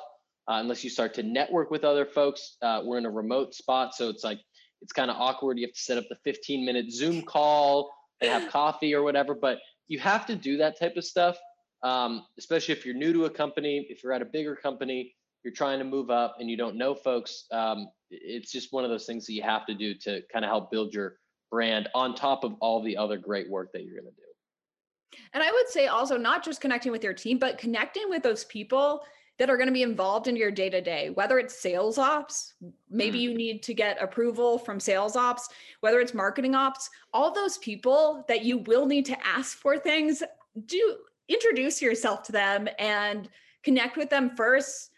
uh, 0.49 0.59
unless 0.59 0.83
you 0.83 0.89
start 0.89 1.13
to 1.13 1.23
network 1.23 1.69
with 1.69 1.83
other 1.83 2.05
folks. 2.05 2.57
Uh, 2.61 2.81
we're 2.83 2.97
in 2.97 3.05
a 3.05 3.11
remote 3.11 3.53
spot, 3.53 3.93
so 3.93 4.09
it's 4.09 4.23
like 4.23 4.39
it's 4.81 4.91
kind 4.91 5.11
of 5.11 5.17
awkward. 5.17 5.59
You 5.59 5.67
have 5.67 5.75
to 5.75 5.79
set 5.79 5.97
up 5.97 6.05
the 6.09 6.17
15 6.23 6.65
minute 6.65 6.91
Zoom 6.91 7.21
call 7.21 7.93
and 8.21 8.31
have 8.31 8.51
coffee 8.51 8.95
or 8.95 9.03
whatever, 9.03 9.35
but 9.35 9.59
you 9.87 9.99
have 9.99 10.25
to 10.25 10.35
do 10.35 10.57
that 10.57 10.79
type 10.79 10.97
of 10.97 11.05
stuff, 11.05 11.37
um, 11.83 12.25
especially 12.37 12.73
if 12.73 12.85
you're 12.85 12.95
new 12.95 13.13
to 13.13 13.25
a 13.25 13.29
company, 13.29 13.85
if 13.89 14.03
you're 14.03 14.11
at 14.11 14.21
a 14.21 14.25
bigger 14.25 14.55
company, 14.55 15.13
you're 15.43 15.53
trying 15.53 15.79
to 15.79 15.85
move 15.85 16.09
up 16.09 16.37
and 16.39 16.49
you 16.49 16.57
don't 16.57 16.75
know 16.75 16.95
folks. 16.95 17.45
Um, 17.51 17.87
it's 18.09 18.51
just 18.51 18.73
one 18.73 18.83
of 18.83 18.89
those 18.89 19.05
things 19.05 19.25
that 19.27 19.33
you 19.33 19.43
have 19.43 19.65
to 19.67 19.75
do 19.75 19.93
to 19.95 20.21
kind 20.33 20.43
of 20.43 20.49
help 20.49 20.71
build 20.71 20.93
your 20.93 21.17
brand 21.51 21.89
on 21.93 22.15
top 22.15 22.43
of 22.43 22.55
all 22.59 22.83
the 22.83 22.97
other 22.97 23.17
great 23.17 23.49
work 23.49 23.71
that 23.73 23.83
you're 23.83 24.01
going 24.01 24.11
to 24.11 24.21
do. 24.21 25.19
And 25.33 25.43
I 25.43 25.51
would 25.51 25.67
say 25.69 25.87
also 25.87 26.17
not 26.17 26.43
just 26.43 26.61
connecting 26.61 26.91
with 26.91 27.03
your 27.03 27.13
team, 27.13 27.37
but 27.37 27.57
connecting 27.57 28.09
with 28.09 28.23
those 28.23 28.45
people 28.45 29.01
that 29.39 29.49
are 29.49 29.55
going 29.57 29.67
to 29.67 29.73
be 29.73 29.83
involved 29.83 30.27
in 30.27 30.35
your 30.35 30.51
day 30.51 30.69
to 30.69 30.81
day, 30.81 31.09
whether 31.11 31.39
it's 31.39 31.59
sales 31.59 31.97
ops, 31.97 32.53
maybe 32.89 33.19
mm. 33.19 33.21
you 33.21 33.33
need 33.33 33.63
to 33.63 33.73
get 33.73 34.01
approval 34.01 34.59
from 34.59 34.79
sales 34.79 35.15
ops, 35.15 35.47
whether 35.79 36.01
it's 36.01 36.13
marketing 36.13 36.55
ops, 36.55 36.89
all 37.13 37.33
those 37.33 37.57
people 37.59 38.25
that 38.27 38.43
you 38.43 38.59
will 38.59 38.85
need 38.85 39.05
to 39.05 39.17
ask 39.25 39.57
for 39.57 39.77
things, 39.77 40.21
do 40.65 40.97
introduce 41.29 41.81
yourself 41.81 42.21
to 42.23 42.33
them 42.33 42.67
and 42.79 43.29
connect 43.63 43.95
with 43.95 44.09
them 44.09 44.35
first 44.35 44.91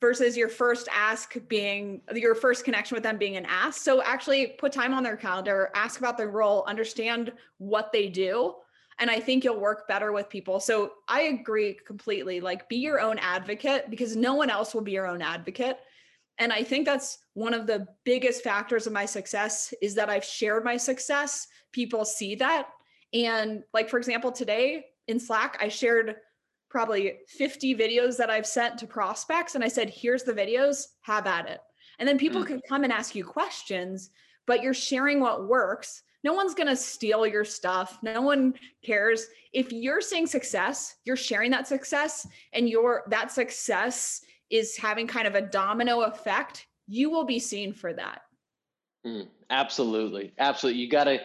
versus 0.00 0.36
your 0.36 0.48
first 0.48 0.88
ask 0.92 1.36
being 1.48 2.02
your 2.14 2.34
first 2.34 2.64
connection 2.64 2.96
with 2.96 3.04
them 3.04 3.16
being 3.16 3.36
an 3.36 3.46
ask. 3.46 3.80
So 3.80 4.02
actually 4.02 4.48
put 4.58 4.72
time 4.72 4.92
on 4.92 5.04
their 5.04 5.16
calendar, 5.16 5.70
ask 5.74 6.00
about 6.00 6.18
their 6.18 6.30
role, 6.30 6.64
understand 6.66 7.32
what 7.58 7.92
they 7.92 8.08
do 8.08 8.56
and 8.98 9.10
i 9.10 9.18
think 9.18 9.44
you'll 9.44 9.60
work 9.60 9.86
better 9.88 10.12
with 10.12 10.28
people. 10.28 10.60
So 10.60 10.92
i 11.08 11.22
agree 11.22 11.78
completely 11.86 12.40
like 12.40 12.68
be 12.68 12.76
your 12.76 13.00
own 13.00 13.18
advocate 13.18 13.90
because 13.90 14.16
no 14.16 14.34
one 14.34 14.50
else 14.50 14.74
will 14.74 14.82
be 14.82 14.92
your 14.92 15.06
own 15.06 15.22
advocate. 15.22 15.78
And 16.38 16.52
i 16.52 16.62
think 16.62 16.86
that's 16.86 17.18
one 17.34 17.54
of 17.54 17.66
the 17.66 17.86
biggest 18.04 18.42
factors 18.42 18.86
of 18.86 18.92
my 18.92 19.06
success 19.06 19.72
is 19.82 19.94
that 19.94 20.10
i've 20.10 20.24
shared 20.24 20.64
my 20.64 20.76
success. 20.76 21.46
People 21.72 22.04
see 22.04 22.34
that. 22.36 22.68
And 23.12 23.62
like 23.72 23.88
for 23.88 23.98
example 23.98 24.32
today 24.32 24.84
in 25.08 25.20
slack 25.20 25.56
i 25.60 25.68
shared 25.68 26.16
probably 26.70 27.18
50 27.28 27.76
videos 27.76 28.16
that 28.16 28.30
i've 28.30 28.46
sent 28.46 28.78
to 28.78 28.86
prospects 28.86 29.54
and 29.54 29.62
i 29.62 29.68
said 29.68 29.90
here's 29.90 30.24
the 30.24 30.32
videos 30.32 30.86
have 31.02 31.26
at 31.26 31.48
it. 31.48 31.60
And 31.98 32.08
then 32.08 32.18
people 32.18 32.42
mm. 32.42 32.46
can 32.46 32.60
come 32.68 32.84
and 32.84 32.92
ask 32.92 33.14
you 33.14 33.24
questions 33.24 34.10
but 34.46 34.62
you're 34.62 34.74
sharing 34.74 35.20
what 35.20 35.48
works 35.48 36.02
no 36.24 36.32
one's 36.32 36.54
going 36.54 36.66
to 36.66 36.76
steal 36.76 37.26
your 37.26 37.44
stuff. 37.44 37.98
No 38.02 38.22
one 38.22 38.54
cares. 38.82 39.26
If 39.52 39.70
you're 39.72 40.00
seeing 40.00 40.26
success, 40.26 40.96
you're 41.04 41.16
sharing 41.16 41.50
that 41.52 41.68
success 41.68 42.26
and 42.54 42.68
your 42.68 43.04
that 43.08 43.30
success 43.30 44.22
is 44.50 44.76
having 44.76 45.06
kind 45.06 45.28
of 45.28 45.34
a 45.34 45.42
domino 45.42 46.00
effect, 46.00 46.66
you 46.88 47.10
will 47.10 47.24
be 47.24 47.38
seen 47.38 47.72
for 47.72 47.92
that. 47.92 48.22
Mm, 49.06 49.28
absolutely. 49.50 50.32
Absolutely. 50.38 50.80
You 50.80 50.90
got 50.90 51.04
to 51.04 51.18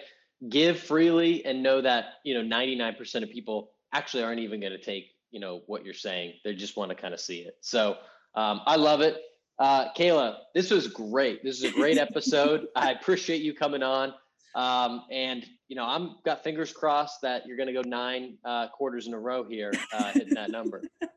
give 0.50 0.80
freely 0.80 1.46
and 1.46 1.64
know 1.64 1.82
that, 1.82 2.06
you 2.24 2.34
know, 2.34 2.58
99% 2.58 3.24
of 3.24 3.30
people 3.30 3.72
actually 3.94 4.24
aren't 4.24 4.40
even 4.40 4.60
going 4.60 4.74
to 4.74 4.82
take, 4.82 5.12
you 5.32 5.40
know, 5.40 5.62
what 5.68 5.86
you're 5.86 5.94
saying. 5.94 6.34
They 6.44 6.56
just 6.56 6.76
want 6.76 6.90
to 6.90 6.96
kind 6.96 7.14
of 7.14 7.20
see 7.20 7.40
it. 7.40 7.56
So, 7.62 7.98
um, 8.36 8.62
I 8.66 8.76
love 8.76 9.02
it. 9.02 9.18
Uh, 9.58 9.92
Kayla, 9.98 10.38
this 10.54 10.72
was 10.72 10.88
great. 10.88 11.44
This 11.44 11.58
is 11.58 11.64
a 11.64 11.72
great 11.72 11.98
episode. 12.10 12.68
I 12.76 12.92
appreciate 12.92 13.42
you 13.42 13.54
coming 13.54 13.84
on. 13.84 14.14
Um, 14.56 15.04
and 15.12 15.46
you 15.68 15.76
know, 15.76 15.86
I'm 15.86 16.16
got 16.26 16.44
fingers 16.44 16.74
crossed 16.74 17.22
that 17.22 17.46
you're 17.46 17.58
going 17.58 17.68
to 17.68 17.74
go 17.74 17.84
nine 17.88 18.38
uh, 18.44 18.68
quarters 18.70 19.08
in 19.08 19.14
a 19.14 19.20
row 19.20 19.44
here, 19.44 19.72
uh, 19.94 20.12
hitting 20.12 20.34
that 20.34 20.52
number. 20.52 20.84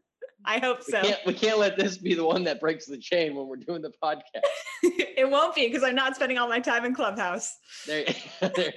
I 0.44 0.58
hope 0.58 0.82
so. 0.82 1.00
We 1.00 1.08
can't, 1.08 1.26
we 1.26 1.34
can't, 1.34 1.58
let 1.58 1.78
this 1.78 1.98
be 1.98 2.14
the 2.14 2.24
one 2.24 2.42
that 2.44 2.60
breaks 2.60 2.86
the 2.86 2.98
chain 2.98 3.36
when 3.36 3.46
we're 3.46 3.56
doing 3.56 3.80
the 3.80 3.92
podcast. 4.02 4.42
it 4.82 5.30
won't 5.30 5.54
be 5.54 5.68
because 5.68 5.84
I'm 5.84 5.94
not 5.94 6.16
spending 6.16 6.36
all 6.36 6.48
my 6.48 6.58
time 6.58 6.84
in 6.84 6.94
Clubhouse. 6.94 7.56
There, 7.86 8.04
there, 8.40 8.72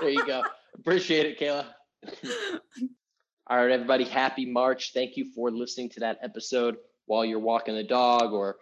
there 0.00 0.10
you 0.10 0.26
go. 0.26 0.42
Appreciate 0.78 1.26
it, 1.26 1.38
Kayla. 1.38 1.66
all 3.48 3.58
right, 3.58 3.70
everybody. 3.70 4.04
Happy 4.04 4.46
March. 4.46 4.92
Thank 4.94 5.16
you 5.16 5.26
for 5.34 5.50
listening 5.50 5.90
to 5.90 6.00
that 6.00 6.18
episode 6.22 6.76
while 7.04 7.24
you're 7.24 7.38
walking 7.38 7.74
the 7.74 7.84
dog 7.84 8.32
or 8.32 8.56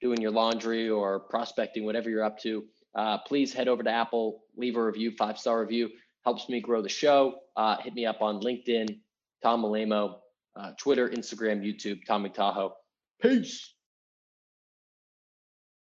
doing 0.00 0.20
your 0.20 0.32
laundry 0.32 0.90
or 0.90 1.20
prospecting, 1.20 1.84
whatever 1.84 2.10
you're 2.10 2.24
up 2.24 2.40
to 2.40 2.64
uh, 2.94 3.18
please 3.18 3.52
head 3.52 3.68
over 3.68 3.82
to 3.82 3.90
Apple, 3.90 4.42
leave 4.56 4.76
a 4.76 4.84
review, 4.84 5.12
five 5.12 5.38
star 5.38 5.60
review. 5.60 5.90
Helps 6.24 6.48
me 6.48 6.60
grow 6.60 6.82
the 6.82 6.88
show. 6.88 7.36
Uh, 7.56 7.76
hit 7.78 7.94
me 7.94 8.04
up 8.04 8.20
on 8.20 8.40
LinkedIn, 8.40 8.98
Tom 9.42 9.62
Alaimo, 9.62 10.16
uh, 10.56 10.72
Twitter, 10.78 11.08
Instagram, 11.08 11.62
YouTube, 11.64 12.00
Tommy 12.06 12.28
Tahoe. 12.30 12.74
Peace. 13.22 13.74